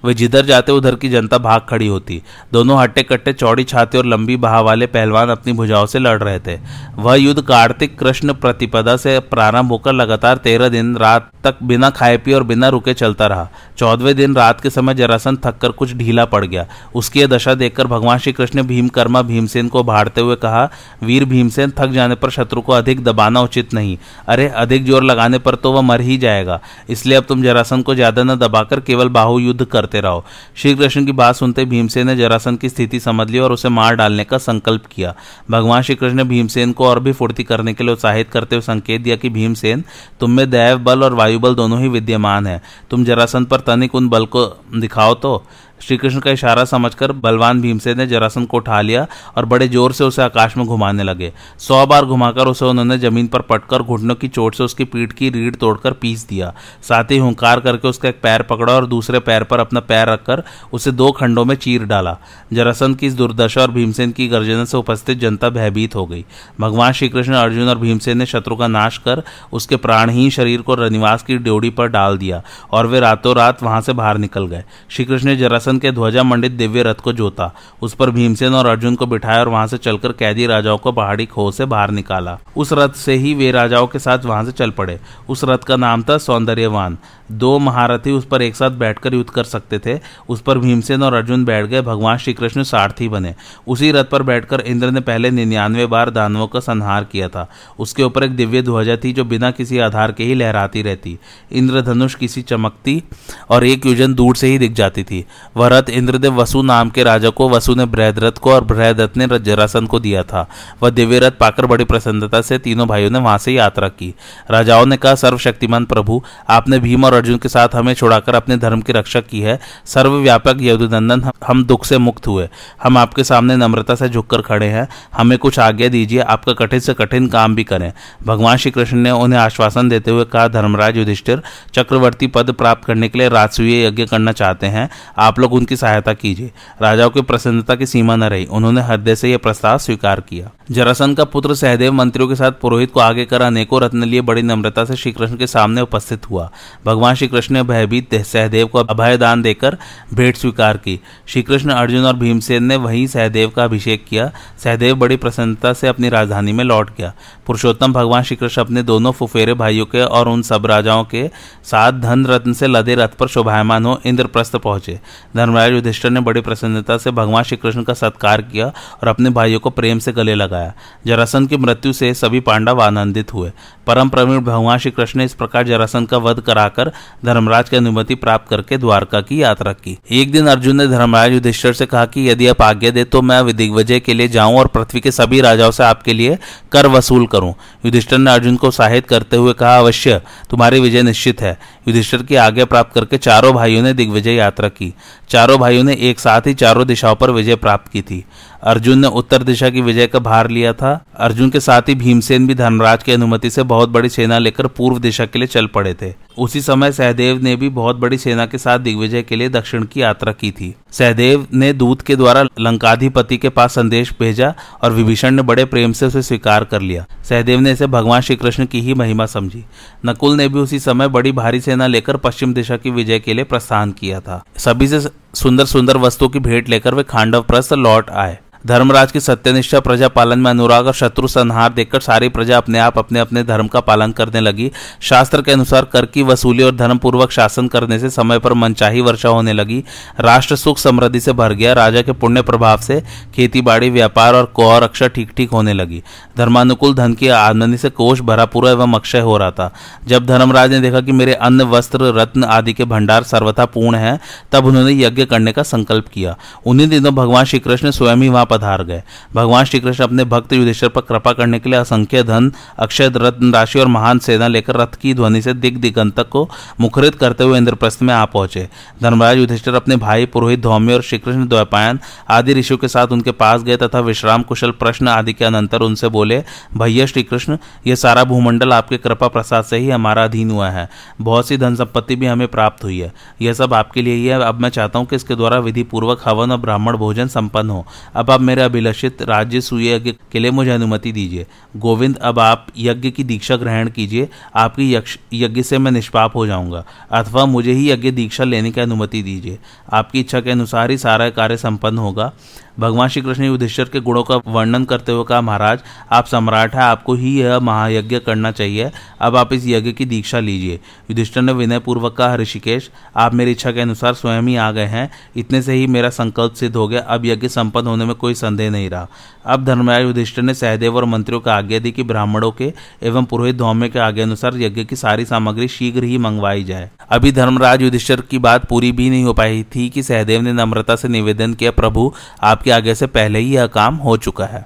वे 0.06 0.14
जिधर 0.14 0.46
जाते 0.46 0.72
उधर 0.72 0.96
की 0.96 1.10
जनता 1.10 1.38
भाग 1.38 1.62
खड़ी 1.70 1.88
होती। 1.88 2.22
दोनों 2.54 2.80
हट्टे 2.80 3.04
कट्टे 3.04 3.34
चौड़ी 3.34 3.64
छाती 3.64 3.98
और 3.98 4.06
लंबी 4.06 4.36
बहा 4.36 4.60
वाले 4.62 4.88
पहलवान 4.88 5.30
अपनी 5.30 5.54
भुजाओं 5.54 5.86
से 5.86 6.00
लड़ 6.00 6.22
रहे 6.24 6.40
थे। 6.40 6.60
वह 6.96 7.16
युद्ध 7.16 7.42
कार्तिक 7.42 7.98
कृष्ण 8.00 8.34
प्रतिपदा 8.34 8.96
से 8.98 9.20
प्रारंभ 9.20 9.72
होकर 9.72 9.94
लगातार 9.94 10.38
तेरह 10.38 10.70
दिन 10.70 10.96
रात 10.98 11.30
तक 11.44 11.58
बिना 11.64 11.90
खाए 11.90 12.18
पिए 12.18 12.34
और 12.34 12.44
बिना 12.44 12.70
रुके 12.70 12.94
चलता 12.94 13.28
रहा। 13.28 13.48
चौदहवें 13.78 14.16
दिन 14.16 14.36
रात 14.36 14.62
के 14.62 14.70
समय 14.70 14.94
जरासन 14.94 15.36
थककर 15.36 15.72
कुछ 15.72 15.94
ढीला 15.94 16.26
पड़ 16.26 16.46
गया। 16.46 16.66
उसकी 16.96 17.20
यह 17.20 17.28
दशा 17.28 17.54
देखकर 17.54 17.88
भगवान 17.88 18.18
श्री 18.18 18.34
कृष्ण 18.34 18.64
भीमकर्मा 18.64 19.22
भीमसेन 19.22 19.68
को 19.68 19.84
भाड़ते 19.84 20.22
हुए 20.22 20.36
कहा, 20.36 20.70
वीर 21.04 21.26
भीमसेन, 21.26 21.74
थक 21.80 21.88
जाने 21.88 22.16
पर 22.16 22.30
शत्रु 22.30 22.62
को 22.62 22.74
अधिक 22.74 23.04
दबाना 23.04 23.39
उचित 23.40 23.74
नहीं। 23.74 23.98
अरे, 24.28 24.48
अधिक 24.48 24.86
ज़ोर 24.86 25.04
लगाने 25.04 25.38
पर 25.40 25.56
तो 25.56 25.72
वह 25.72 25.82
मर 25.82 26.02
ही 26.02 26.18
जाएगा। 26.18 26.60
इसलिए 26.90 27.18
अब 27.18 27.24
तुम 27.24 27.44
जरासन 27.44 27.82
को 27.82 27.96
ज़्यादा 27.96 28.24
न 28.24 28.36
दबाकर 28.36 28.80
केवल 28.80 29.10
बाहु 29.10 29.40
युद्ध 29.40 29.66
करते 29.66 30.02
रहो। 30.02 30.26
श्री 30.56 30.76
कृष्ण 30.76 31.06
की 31.06 31.12
बात 31.12 31.36
सुनते 31.36 31.66
भीमसेन 31.66 32.08
ने 32.08 32.16
जरासन 32.16 32.56
की 32.56 32.70
स्थिति 32.70 33.00
समझ 33.00 33.30
ली 33.30 33.40
और 33.40 33.52
उसे 33.52 33.70
मार 33.70 33.96
डालने 33.96 34.24
का 34.24 34.38
संकल्प 34.38 34.86
किया। 34.86 35.14
भगवान 35.52 35.82
श्री 35.82 35.96
कृष्ण 35.96 36.16
ने 36.16 36.24
भीमसेन 36.24 36.72
को 36.72 36.86
और 36.86 37.00
भी 37.00 37.12
फुर्ती 37.12 37.44
करने 37.44 37.74
के 37.74 37.84
लिए 37.84 37.94
उत्साहित 37.94 38.30
करते 38.30 38.56
हुए 38.56 38.62
संकेत 38.62 39.02
दिया 39.02 39.16
कि, 39.16 39.30
भीमसेन, 39.30 39.84
तुम 40.20 40.32
में 40.32 40.50
दैव 40.50 40.78
बल 40.78 41.04
और 41.04 41.14
वायुबल 41.14 41.56
दोनों 41.56 41.82
ही 41.82 41.88
विद्यमान 41.88 42.48
है। 42.48 42.62
तुम 42.90 43.06
जरासन 43.06 43.46
पर 43.46 43.60
तनिक 43.60 43.96
उन 43.96 44.10
बल 44.10 44.26
को 44.26 44.46
दिखाओ 44.76 45.14
तो। 45.14 45.44
श्री 45.80 45.98
कृष्ण 45.98 46.20
का 46.20 46.32
इशारा 46.32 46.64
समझकर 46.66 47.12
बलवान 47.14 47.62
भीमसेन 47.62 47.98
ने 47.98 48.06
जरासन 48.08 48.46
को 48.46 48.58
उठा 48.58 48.80
लिया 48.82 49.06
और 49.38 49.46
बड़े 49.46 49.68
ज़ोर 49.68 49.94
से 49.94 50.04
उसे 50.04 50.22
आकाश 50.22 50.58
में 50.58 50.66
घुमाने 50.66 51.04
लगे। 51.04 51.32
सौ 51.60 51.86
बार 51.86 52.06
घुमाकर 52.06 52.48
उसे 52.48 52.66
उन्होंने 52.66 52.98
ज़मीन 52.98 53.28
पर 53.28 53.42
पटकर 53.42 53.82
घुटनों 53.82 54.16
की 54.16 54.28
चोट 54.28 54.56
से 54.56 54.64
उसकी 54.64 54.84
पीठ 54.86 55.14
की 55.14 55.30
रीढ़ 55.30 55.56
तोड़कर 55.56 55.94
पीस 55.94 56.28
दिया। 56.30 56.54
साथ 56.84 57.12
ही 57.12 57.18
हुंकार 57.18 57.60
करके 57.60 57.88
उसका 57.88 58.10
एक 58.10 58.20
पैर 58.24 58.42
पकड़ा 58.42 58.74
और 58.74 58.86
दूसरे 58.88 59.20
पैर 59.20 59.44
पर 59.44 59.60
अपना 59.60 59.80
पैर 59.82 60.08
रखकर 60.10 60.44
उसे 60.74 60.92
दो 60.92 61.12
खंडों 61.12 61.46
में 61.46 61.56
चीर 61.58 61.84
डाला। 61.86 62.18
जरासन 62.54 62.94
की 62.94 63.08
इस 63.08 63.14
दुर्दशा 63.14 63.62
और 63.62 63.72
भीमसेन 63.72 64.12
की 64.12 64.28
गर्जना 64.28 64.66
से 64.66 64.78
उपस्थित 64.78 65.20
जनता 65.20 65.50
भयभीत 65.50 65.96
हो 65.96 66.06
गई। 66.06 66.26
भगवान 66.62 66.92
श्री 66.92 67.10
कृष्ण 67.10 67.34
अर्जुन 67.36 67.70
और 67.70 67.78
भीमसेन 67.78 68.18
ने 68.18 68.26
शत्रु 68.26 68.56
का 68.56 68.68
नाश 68.70 68.98
कर 68.98 69.24
उसके 69.54 69.76
प्राणहीन 69.78 70.30
शरीर 70.30 70.62
को 70.62 70.76
रनिवास 70.76 71.24
की 71.24 71.38
ड्योड़ी 71.40 71.70
पर 71.70 71.88
डाल 71.90 72.18
दिया 72.18 72.42
और 72.72 72.88
वे 72.88 73.00
रातों 73.00 73.36
रात 73.36 73.64
वहाँ 73.64 73.82
से 73.82 73.94
बाहर 73.94 74.18
निकल 74.18 74.48
गए। 74.48 74.64
श्री 74.90 75.06
कृष्ण 75.06 75.28
ने 75.28 75.36
जरासन 75.36 75.69
सिंहासन 75.70 75.80
के 75.80 75.92
ध्वजा 75.92 76.24
मंडित 76.24 76.52
दिव्य 76.52 76.84
रथ 76.84 77.02
को 77.04 77.14
जोता। 77.14 77.54
उस 77.82 77.94
पर 77.94 78.10
भीमसेन 78.10 78.54
और 78.54 78.66
अर्जुन 78.66 78.96
को 78.96 79.06
बिठाया 79.06 79.40
और 79.40 79.50
वहाँ 79.50 79.68
से 79.68 79.78
चलकर 79.78 80.12
कैदी 80.12 80.46
राजाओं 80.48 80.78
को 80.78 80.92
पहाड़ी 80.92 81.26
खो 81.26 81.52
से 81.52 81.66
बाहर 81.66 81.92
निकाला। 81.92 82.38
उस 82.58 82.74
रथ 82.74 82.94
से 82.96 83.14
ही 83.14 83.34
वे 83.34 83.52
राजाओं 83.52 83.88
के 83.88 84.00
साथ 84.00 84.26
वहाँ 84.26 84.44
से 84.46 84.52
चल 84.52 84.72
पड़े। 84.72 85.00
उस 85.30 85.44
रथ 85.44 85.58
का 85.58 85.76
नाम 85.76 86.04
था 86.04 86.18
सौंदर्यवान। 86.18 86.98
दो 87.32 87.58
महारथी 87.60 88.12
उस 88.12 88.26
पर 88.26 88.42
एक 88.42 88.56
साथ 88.56 88.72
बैठकर 88.72 89.14
युद्ध 89.14 89.30
कर 89.30 89.44
सकते 89.44 89.80
थे। 89.80 90.00
उस 90.30 90.42
पर 90.42 90.58
भीमसेन 90.58 91.04
और 91.04 91.14
अर्जुन 91.14 91.46
बैठ 91.46 91.66
गए। 91.66 91.82
भगवान 91.82 92.18
श्री 92.18 92.34
कृष्ण 92.34 92.64
सारथी 92.64 93.10
बने। 93.10 93.36
उसी 93.68 93.92
रथ 93.92 94.06
पर 94.06 94.24
बैठकर 94.24 94.62
इंद्र 94.62 94.92
ने 94.92 95.00
पहले 95.00 95.32
निन्यानवे 95.32 95.86
बार 95.86 96.10
दानवों 96.10 96.48
का 96.48 96.60
संहार 96.60 97.04
किया 97.04 97.28
था। 97.28 97.48
उसके 97.80 98.04
ऊपर 98.04 98.24
एक 98.24 98.36
दिव्य 98.36 98.62
ध्वजा 98.62 98.98
थी 99.04 99.14
जो 99.14 99.26
बिना 99.26 99.52
किसी 99.52 99.80
आधार 99.80 100.12
के 100.12 100.24
ही 100.24 100.36
लहराती 100.36 100.82
रहती। 100.82 101.18
इंद्रधनुष 101.52 102.16
किसी 102.16 102.42
चमकती 102.42 103.02
और 103.50 103.66
एक 103.66 103.86
योजन 103.86 104.14
दूर 104.14 104.36
से 104.36 104.48
ही 104.48 104.58
दिख 104.58 104.72
जाती 104.72 105.04
थी। 105.04 105.26
वह 105.60 105.68
रथ 105.68 105.90
इंद्रदेव 105.90 106.42
वसु 106.42 106.62
नाम 106.62 106.90
के 106.90 107.04
राजा 107.04 107.30
को, 107.30 107.50
वसु 107.50 107.76
ने 107.76 107.86
बृहदरथ 107.86 108.32
को 108.32 108.54
और 108.54 108.64
बृहदत्त 108.64 109.18
ने 109.18 109.40
जरासन 109.40 109.86
को 109.86 110.00
दिया 110.00 110.24
था। 110.24 110.48
वह 110.84 110.90
दिव्य 110.90 111.20
रथ 111.20 111.32
पाकर 111.32 111.66
बड़ी 111.66 111.84
प्रसन्नता 111.84 112.42
से 112.42 112.58
तीनों 112.58 112.88
भाइयों 112.88 113.10
ने 113.10 113.20
वहाँ 113.20 113.38
से 113.38 113.52
यात्रा 113.52 113.88
की। 113.88 114.14
राजाओं 114.52 114.86
ने 114.86 114.98
कहा, 114.98 115.16
सर्वशक्तिमान 115.16 115.86
प्रभु, 115.86 116.22
आपने 116.50 116.80
भीम 116.80 117.06
और 117.06 117.14
अर्जुन 117.14 117.38
के 117.38 117.50
साथ 117.50 117.76
हमें 117.76 117.94
छुड़ाकर 117.94 118.36
अपने 118.36 118.58
धर्म 118.58 118.82
की 118.82 118.94
रक्षा 118.94 119.20
की 119.22 119.42
है। 119.42 119.60
सर्वव्यापक 119.86 120.58
यदुनंदन 120.62 121.32
हम 121.48 121.64
दुख 121.64 121.86
से 121.86 121.98
मुक्त 121.98 122.28
हुए। 122.28 122.48
हम 122.84 122.98
आपके 122.98 123.24
सामने 123.24 123.56
नम्रता 123.56 123.96
से 123.96 124.10
झुककर 124.10 124.42
खड़े 124.42 124.68
हैं। 124.68 124.88
हमें 125.18 125.38
कुछ 125.38 125.60
आज्ञा 125.60 125.88
दीजिए, 125.88 126.20
आपका 126.20 126.54
कठिन 126.54 126.80
से 126.80 126.94
कठिन 126.94 127.28
काम 127.28 127.56
भी 127.56 127.64
करें। 127.64 127.92
भगवान 128.26 128.58
श्री 128.58 128.72
कृष्ण 128.72 128.98
ने 128.98 129.12
उन्हें 129.12 129.40
आश्वासन 129.40 129.90
देते 129.90 130.12
हुए 130.12 130.26
कहा, 130.26 130.48
धर्मराज 130.48 130.98
युधिष्ठिर, 130.98 131.42
चक्रवर्ती 131.74 132.28
पद 132.28 132.52
प्राप्त 132.52 132.86
करने 132.86 133.10
के 133.10 133.20
लिए 133.20 133.30
राजसूय 133.30 133.86
यज्ञ 133.86 134.06
करना 134.06 134.32
चाहते 134.32 134.68
हैं। 134.68 134.90
आप 135.18 135.40
लोग 135.40 135.49
उनकी 135.54 135.76
सहायता 135.76 136.14
कीजिए। 136.14 136.52
राजाओं 136.82 137.10
की 137.10 137.22
प्रसन्नता 137.22 137.76
की 137.76 137.86
सीमा 137.86 138.16
न 138.16 138.24
रही। 138.24 138.46
उन्होंने 138.46 138.82
हृदय 138.82 139.16
से 139.16 139.32
यह 139.32 139.38
प्रस्ताव 139.38 139.78
स्वीकार 139.78 140.22
किया। 140.22 140.52
जरासन 140.72 141.14
का 141.14 141.24
पुत्र 141.24 141.56
सहदेव 141.56 141.94
मंत्रियों 141.94 142.28
के 142.30 142.36
साथ 142.36 142.52
पुरोहित 142.52 142.92
को 142.92 143.00
आगे 143.00 143.26
कर 143.26 143.42
अनेकों 143.42 143.82
रत्न 143.82 144.04
लिए 144.04 144.22
बड़ी 144.22 144.42
नम्रता 144.42 144.84
से 144.86 144.96
श्री 144.96 145.12
कृष्ण 145.12 145.38
के 145.38 145.48
सामने 145.48 145.82
उपस्थित 145.82 146.30
हुआ। 146.30 146.50
भगवान 146.86 147.16
श्री 147.16 147.28
कृष्ण 147.28 147.54
ने 147.54 147.64
भयभीत 147.64 148.14
सहदेव 148.16 148.68
को 148.68 148.80
अभय 148.80 149.18
दान 149.18 149.42
देकर 149.42 149.78
भेंट 150.14 150.36
स्वीकार 150.36 150.78
की। 150.78 151.00
श्री 151.28 151.42
कृष्ण 151.42 151.72
अर्जुन 151.72 152.06
और 152.06 152.16
भीमसेन 152.16 152.64
ने 152.64 152.76
वहीं 152.76 153.08
सहदेव 153.08 153.50
का 153.50 153.64
अभिषेक 153.64 154.06
किया। 154.06 154.32
सहदेव 154.64 154.96
बड़ी 154.96 155.18
प्रसन्नता 155.18 155.74
से 155.74 155.88
अपनी 155.88 156.10
राजधानी 156.10 156.52
में 156.52 156.64
लौट 156.64 156.96
गया। 156.98 157.14
पुरुषोत्तम, 157.46 157.94
भगवान 157.94 158.24
श्री 158.24 158.38
कृष्ण 158.38 158.62
अपने 158.62 158.84
दोनों 158.84 159.12
फुफेरे 159.12 159.54
भाइयों 159.54 159.86
के 159.86 160.02
और 160.02 160.28
उन 160.28 160.42
सब 160.42 160.66
राजाओं 160.66 161.04
के 161.04 161.28
साथ 161.64 161.92
धन 161.92 162.26
रत्न 162.26 162.54
से 162.54 162.68
लदे 162.68 162.96
रथ 162.96 163.18
पर 163.20 163.28
शोभायमान 163.28 163.86
हो 163.86 164.00
इंद्रप्रस्थ 164.06 164.56
पहुँचे। 164.56 165.00
धर्मराज 165.36 165.72
युधिष्ठर 165.72 166.10
ने 166.10 166.20
बड़ी 166.20 166.42
प्रसन्नता 166.42 166.98
से 166.98 167.12
भगवान 167.12 167.44
श्री 167.44 167.58
कृष्ण 167.58 167.84
का 167.84 167.94
सत्कार 167.94 168.42
किया 168.42 168.68
और 168.68 169.08
अपने 169.08 169.30
भाइयों 169.30 169.60
को 169.60 169.70
प्रेम 169.70 170.00
से 170.00 170.12
गले 170.12 170.36
लगाया 170.36 170.59
जरासन 171.08 171.46
की 171.46 171.58
मृत्यु 171.58 171.94
से 171.94 172.14
सभी 172.14 172.40
पांडव 172.40 172.82
आनंदित 172.82 173.34
हुए। 173.34 173.52
परम 173.88 174.10
प्रवीण 174.10 174.40
भगवान 174.40 174.78
श्री 174.78 174.92
कृष्ण 174.92 175.20
ने 175.20 175.26
इस 175.26 175.34
प्रकार 175.34 175.68
जरासन 175.68 176.06
का 176.06 176.18
वध 176.18 176.40
कराकर 176.40 176.92
धर्मराज 177.26 177.70
की 177.70 177.78
अनुमति 177.78 178.16
प्राप्त 178.16 178.50
करके 178.50 178.78
द्वारका 178.78 179.22
की 179.22 179.42
यात्रा 179.42 179.74
की। 179.74 179.98
एक 180.12 180.32
दिन 180.32 180.48
अर्जुन 180.48 180.76
ने 180.76 180.88
धर्मराज 180.88 181.32
युधिष्ठर 181.32 181.74
से 181.74 181.86
कहा 181.86 182.06
कि 182.06 182.30
यदि 182.30 182.48
आप 182.48 182.62
आज्ञा 182.62 182.92
दे 182.92 183.04
तो 183.04 183.22
मैं 183.22 183.56
दिग्विजय 183.56 184.00
के 184.00 184.14
लिए 184.14 184.28
जाऊँ 184.28 184.58
और 184.58 184.68
पृथ्वी 184.68 185.00
के 185.00 185.12
सभी 185.12 185.42
राजाओं 185.42 185.72
से 185.72 185.84
आपके 185.84 186.14
लिए 186.14 186.38
कर 186.72 186.88
वसूल 186.88 187.26
करूँ। 187.28 187.54
युधिष्ठर 187.86 188.18
ने 188.18 188.32
अर्जुन 188.32 188.56
को 188.56 188.72
सहायत 188.72 189.08
करते 189.08 189.38
हुए 189.38 189.54
कहा, 189.54 189.78
अवश्य, 189.78 190.22
तुम्हारी 190.50 190.80
विजय 190.80 191.02
निश्चित 191.02 191.42
है। 191.42 191.58
युधिष्ठर 191.88 192.24
की 192.24 192.36
आज्ञा 192.36 192.66
प्राप्त 192.66 192.94
करके 192.94 193.18
चारों 193.18 193.54
भाइयों 193.54 193.84
ने 193.84 193.94
दिग्विजय 193.94 194.34
यात्रा 194.34 194.70
की। 194.70 194.94
चारों 195.30 195.58
भाइयों 195.60 195.84
ने 195.84 195.94
एक 196.02 196.20
साथ 196.20 196.48
ही 196.48 196.54
चारों 196.54 196.86
दिशाओं 196.88 197.16
पर 197.16 197.32
विजय 197.32 197.56
प्राप्त 197.56 197.92
की 197.92 198.02
थी। 198.02 198.24
अर्जुन 198.64 199.00
ने 199.00 199.08
उत्तर 199.08 199.44
दिशा 199.44 199.70
की 199.70 199.82
विजय 199.82 200.08
का 200.08 200.20
भार 200.20 200.50
लिया 200.50 200.74
था। 200.74 200.94
अर्जुन 201.18 201.50
के 201.50 201.60
साथ 201.60 201.82
ही 201.82 201.96
भीमसेन 201.96 202.48
भी 202.48 202.56
धर्मराज 202.56 203.04
की 203.04 203.12
अनुमति 203.12 203.50
से 203.50 203.64
बहुत 203.64 203.90
बड़ी 203.90 204.10
सेना 204.10 204.38
लेकर 204.38 204.68
पूर्व 204.68 205.00
दिशा 205.00 205.26
के 205.26 205.40
लिए 205.40 205.48
चल 205.48 205.68
पड़े 205.68 205.94
थे। 206.02 206.14
उसी 206.38 206.62
समय 206.62 206.92
सहदेव 206.92 207.42
ने 207.44 207.56
भी 207.56 207.70
बहुत 207.70 207.96
बड़ी 207.96 208.18
सेना 208.18 208.46
के 208.46 208.58
साथ 208.58 208.80
दिग्विजय 208.80 209.22
के 209.22 209.36
लिए 209.36 209.50
दक्षिण 209.50 209.84
की 209.84 210.02
यात्रा 210.02 210.32
की 210.32 210.52
थी। 210.52 210.74
सहदेव 210.92 211.48
ने 211.54 211.72
दूत 211.74 212.02
के 212.02 212.16
द्वारा 212.16 212.44
लंकाधिपति 212.60 213.38
के 213.38 213.50
पास 213.50 213.76
संदेश 213.76 214.14
भेजा 214.20 214.54
और 214.84 214.92
विभीषण 214.92 215.32
ने 215.32 215.42
बड़े 215.42 215.66
प्रेम 215.66 215.92
से 215.92 216.06
उसे 216.06 216.22
स्वीकार 216.22 216.64
कर 216.64 216.82
लिया। 216.82 217.06
सहदेव 217.24 217.60
ने 217.60 217.72
इसे 217.72 217.88
भगवान 217.88 218.22
श्री 218.22 218.36
कृष्ण 218.36 218.66
की 218.66 218.82
ही 218.82 218.94
महिमा 218.94 219.26
समझी। 219.26 219.64
नकुल 220.06 220.36
ने 220.38 220.48
भी 220.48 220.60
उसी 220.60 220.80
समय 220.80 221.08
बड़ी 221.08 221.32
भारी 221.32 221.62
सेना 221.62 221.88
लेकर 221.88 222.18
पश्चिम 222.18 222.54
दिशा 222.54 222.78
की 222.78 222.90
विजय 222.90 223.20
के 223.20 223.34
लिए 223.34 223.44
प्रस्थान 223.44 223.92
किया 223.92 224.20
था। 224.20 224.44
सभी 224.58 224.88
से 224.88 225.00
सुंदर 225.36 225.66
सुंदर 225.66 225.98
वस्तुओं 225.98 226.30
की 226.30 226.40
भेंट 226.40 226.70
लेकर 226.70 226.96
वे 226.96 227.04
खांडव 227.04 227.42
प्रस्थ 227.42 227.74
लौट 227.74 228.10
आए। 228.10 228.38
धर्मराज 228.68 229.12
की 229.12 229.20
सत्यनिष्ठा 229.20 229.80
प्रजा 229.80 230.08
पालन 230.08 230.40
में 230.40 230.50
अनुराग 230.52 230.88
और 230.88 230.94
शत्रु 230.94 231.28
संहार 231.28 231.74
देखकर 231.74 232.00
सारी 232.00 232.30
प्रजा 232.30 232.58
अपने 232.58 232.80
आप 232.80 232.98
अपने 232.98 233.20
अपने 233.20 233.44
धर्म 233.44 233.68
का 233.68 233.80
पालन 233.80 234.12
करने 234.12 234.40
लगी। 234.40 234.72
शास्त्र 235.02 235.42
के 235.42 235.52
अनुसार 235.52 235.86
कर 235.86 236.06
की 236.06 236.24
वसूली 236.24 236.64
और 236.64 236.76
धर्म 236.76 236.98
पूर्वक 236.98 237.32
शासन 237.32 237.68
करने 237.68 238.00
से 238.00 238.10
समय 238.10 238.40
पर 238.40 238.54
मनचाही 238.54 239.02
वर्षा 239.02 239.30
होने 239.30 239.54
लगी। 239.54 239.84
राष्ट्र 240.20 240.56
सुख 240.56 240.78
समृद्धि 240.78 241.20
से 241.20 241.34
भर 241.34 241.54
गया। 241.54 241.74
राजा 241.74 242.02
के 242.02 242.12
पुण्य 242.12 242.42
प्रभाव 242.42 242.78
से 242.78 243.04
खेती 243.36 243.62
बाड़ी, 243.62 243.90
व्यापार 243.90 244.36
और 244.36 244.46
कौर 244.46 244.84
अक्षर 244.84 245.08
ठीक 245.08 245.32
ठीक 245.38 245.50
होने 245.50 245.74
लगी। 245.74 246.04
धर्मानुकूल 246.38 246.94
धन 246.94 247.14
की 247.14 247.28
आमदनी 247.28 247.78
से 247.78 247.90
कोष 247.90 248.20
भरा 248.20 248.46
पूरा 248.46 248.72
एवं 248.72 248.94
अक्षय 248.94 249.20
हो 249.20 249.38
रहा 249.38 249.52
था। 249.52 249.72
जब 250.08 250.26
धर्मराज 250.26 250.72
ने 250.72 250.80
देखा 250.80 251.02
कि 251.02 251.12
मेरे 251.12 251.34
अन्न, 251.34 251.62
वस्त्र, 251.62 252.02
रत्न 252.02 252.44
आदि 252.44 252.74
के 252.74 252.86
भंडार 252.86 253.24
सर्वथा 253.24 253.66
पूर्ण 253.66 253.96
है, 253.96 254.20
तब 254.52 254.66
उन्होंने 254.66 254.92
यज्ञ 254.92 255.26
करने 255.26 255.52
का 255.52 255.64
संकल्प 255.64 256.08
किया। 256.08 256.38
उन्हीं 256.66 256.88
दिनों 256.88 257.16
भगवान 257.16 257.46
श्री 257.46 257.60
कृष्ण 257.60 257.92
स्वयं 257.92 258.18
ही 258.18 258.30
वहाँ 258.30 258.46
पधार 258.50 258.84
गए। 258.84 259.02
भगवान 259.34 259.66
श्री 259.66 259.80
कृष्ण 259.80 260.04
अपने 260.04 260.24
भक्त 260.26 260.54
युधिष्ठर 260.54 260.90
पर 260.90 261.02
कृपा 261.02 261.34
करने 261.34 261.60
के 261.60 261.70
लिए 261.70 261.80
असंख्य 261.80 262.24
धन, 262.24 262.52
अक्षय 262.78 263.12
रत्न 263.16 263.54
राशि 263.54 263.80
और 263.80 263.88
महान 263.88 264.20
सेना 264.20 264.48
लेकर 264.48 264.78
रथ 264.78 264.96
की 264.96 265.14
ध्वनि 265.14 265.42
से 265.42 265.54
दिग 265.56 265.78
दिगंतक 265.78 266.30
को 266.30 266.48
मुखरित 266.82 267.16
करते 267.16 267.44
हुए 267.44 267.58
इंद्रप्रस्थ 267.58 268.02
में 268.02 268.14
आ 268.14 268.24
पहुँचे। 268.26 268.68
धर्मराज 269.02 269.38
युधिष्ठिर 269.38 269.76
अपने 269.76 269.96
भाई 269.98 270.26
पुरोहित 270.26 270.62
धौम्य 270.62 270.94
और 270.94 271.02
श्रीकृष्ण 271.02 271.48
द्वैपायन 271.48 272.00
आदि 272.30 272.54
ऋषियों 272.54 272.78
के 272.78 272.88
साथ 272.88 273.08
उनके 273.08 273.32
पास 273.34 273.64
गए 273.64 273.78
तथा 273.78 274.00
विश्राम 274.00 274.44
कुशल 274.44 274.72
प्रश्न 274.74 275.08
आदि 275.08 275.34
के 275.34 275.46
अनंतर 275.46 275.82
उनसे 275.82 276.08
बोले, 276.10 276.44
भैया 276.78 277.06
श्रीकृष्ण 277.06 277.58
यह 277.88 277.96
सारा 277.96 278.24
भूमंडल 278.24 278.74
आपके 278.74 278.98
कृपा 278.98 279.28
प्रसाद 279.28 279.64
से 279.64 279.78
ही 279.78 279.90
हमारा 279.90 280.24
अधीन 280.24 280.52
हुआ 280.52 280.70
है। 280.70 280.88
बहुत 281.22 281.48
सी 281.48 281.58
धन 281.58 281.76
संपत्ति 281.76 282.16
भी 282.16 282.26
हमें 282.26 282.48
प्राप्त 282.48 282.84
हुई 282.84 283.00
है। 283.00 283.12
यह 283.42 283.54
सब 283.54 283.74
आपके 283.74 284.02
लिए 284.02 284.14
ही 284.14 284.26
है। 284.26 284.40
अब 284.40 284.60
मैं 284.60 284.70
चाहता 284.70 285.00
हूँ 285.00 285.08
कि 285.08 285.16
इसके 285.16 285.36
द्वारा 285.36 285.60
विधि 285.60 285.84
पूर्वक 285.84 286.22
हवन 286.26 286.52
और 286.52 286.58
ब्राह्मण 286.58 286.98
भोजन 286.98 287.28
संपन्न 287.28 287.70
हो। 287.70 287.86
अब 288.16 288.32
आप 288.32 288.39
मेरे 288.40 288.62
अभिलषित 288.62 289.22
राज्य 289.22 289.62
सूर्य 289.62 290.16
के 290.32 290.40
लिए 290.40 290.52
मुझे 290.52 290.72
अनुमति 290.72 291.12
दीजिए। 291.12 291.46
गोविंद, 291.78 292.18
अब 292.18 292.40
आप 292.40 292.68
यज्ञ 292.78 293.12
की 293.12 293.24
दीक्षा 293.24 293.56
ग्रहण 293.56 293.90
कीजिए। 293.90 294.30
आपकी 294.56 294.96
यज्ञ 295.34 295.64
से 295.64 295.78
मैं 295.78 295.92
निष्पाप 295.92 296.36
हो 296.36 296.48
जाऊँगा। 296.48 296.86
अथवा 297.12 297.46
मुझे 297.46 297.72
ही 297.72 297.92
यज्ञ 297.92 298.12
दीक्षा 298.12 298.44
लेने 298.44 298.72
की 298.72 298.82
अनुमति 298.82 299.24
दीजिए। 299.24 299.60
आपकी 299.94 300.20
इच्छा 300.20 300.42
के 300.42 300.52
अनुसार 300.52 300.92
ही 300.92 300.98
सारा 300.98 301.30
कार्य 301.30 301.58
संपन्न 301.58 301.98
होगा। 301.98 302.34
भगवान 302.80 303.10
श्री 303.10 303.22
कृष्ण 303.22 303.44
युधिष्ठर 303.44 303.84
के 303.84 304.00
गुणों 304.00 304.24
का 304.24 304.36
वर्णन 304.48 304.86
करते 304.86 305.12
हुए 305.12 305.26
कहा, 305.30 305.42
महाराज, 305.42 305.80
आप 306.12 306.26
सम्राट 306.26 306.76
हैं, 306.76 306.82
आपको 306.82 307.14
ही 307.14 307.40
यह 307.42 307.60
महायज्ञ 307.60 308.20
करना 308.20 308.52
चाहिए। 308.52 308.92
अब 309.22 309.36
आप 309.36 309.54
इस 309.54 309.68
यज्ञ 309.68 309.92
की 309.92 310.06
दीक्षा 310.06 310.40
लीजिए। 310.40 310.74
युधिष्ठर 311.12 311.42
ने 311.42 311.52
विनयपूर्वक 311.52 312.18
कहा, 312.18 312.36
ऋषिकेश, 312.36 312.92
आप 313.18 313.34
मेरी 313.34 313.52
इच्छा 313.52 313.72
के 313.72 313.82
अनुसार 313.82 314.14
स्वयं 314.14 314.42
ही 314.42 314.56
आ 314.56 314.72
गए 314.72 314.86
हैं। 314.86 315.12
इतने 315.36 315.62
से 315.62 315.74
ही 315.74 315.88
मेरा 315.88 316.10
संकल्प 316.10 316.54
सिद्ध 316.54 316.76
हो 316.76 316.88
गया। 316.88 317.00
अब 317.00 317.26
यज्ञ 317.26 317.48
संपन्न 317.48 317.88
होने 317.88 318.06
में 318.06 318.16
कोई 318.30 318.36
संदेह 318.36 318.70
नहीं 318.72 318.90
रहा। 318.90 319.08
अब 319.46 319.64
धर्मराज 319.66 320.04
युधिष्ठिर 320.04 320.44
ने 320.44 320.54
सहदेव 320.54 320.96
और 320.96 321.06
मंत्रियों 321.06 321.40
का 321.42 321.56
आज्ञा 321.56 321.80
दी 321.80 321.92
कि 321.92 322.04
ब्राह्मणों 322.04 322.52
के 322.52 322.72
एवं 323.04 323.26
पुरोहित 323.26 323.56
धौम्य 323.58 323.90
के 323.90 324.00
आज्ञा 324.00 324.26
अनुसार 324.26 324.58
यज्ञ 324.58 324.84
की 324.84 324.96
सारी 324.96 325.26
सामग्री 325.26 325.68
शीघ्र 325.68 326.04
ही 326.04 326.18
मंगवाई 326.18 326.64
जाए। 326.64 326.90
अभी 327.10 327.32
धर्मराज 327.32 327.82
युधिष्ठिर 327.82 328.22
की 328.22 328.40
बात 328.40 328.66
पूरी 328.66 328.92
भी 328.92 329.10
नहीं 329.10 329.24
हो 329.24 329.34
पाई 329.34 329.64
थी 329.76 329.90
कि 329.90 330.04
सहदेव 330.04 330.42
ने 330.42 330.54
नम्रता 330.54 330.96
से 330.96 331.08
निवेदन 331.08 331.54
किया, 331.54 331.72
प्रभु, 331.72 332.12
आपकी 332.44 332.70
आज्ञा 332.70 332.94
से 332.94 333.08
पहले 333.08 333.40
ही 333.40 333.56
यह 333.56 333.68
काम 333.68 333.96
हो 333.96 334.18
चुका 334.18 334.46
है। 334.46 334.66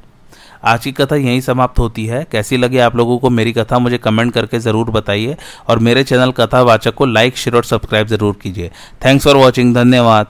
आज 0.66 0.84
की 0.84 0.92
कथा 0.92 1.16
यहीं 1.16 1.40
समाप्त 1.42 1.80
होती 1.80 2.06
है। 2.06 2.26
कैसी 2.32 2.58
लगी 2.58 2.78
आप 2.80 2.96
लोगों 2.96 3.18
को 3.18 3.30
मेरी 3.30 3.54
कथा, 3.54 3.80
मुझे 3.80 3.98
कमेंट 3.98 4.34
करके 4.34 4.60
ज़रूर 4.60 4.92
बताइए। 4.92 5.36
और 5.70 5.80
मेरे 5.80 6.04
चैनल 6.04 6.32
कथावाचक 6.32 6.94
को 6.94 7.06
लाइक, 7.06 7.38
शेयर 7.38 7.56
और 7.56 7.64
सब्सक्राइब 7.64 8.08
ज़रूर 8.08 8.38
कीजिए। 8.44 8.72
थैंक्स 9.06 9.26
फॉर 9.26 9.36
वॉचिंग, 9.36 9.76
धन्यवाद। 9.76 10.28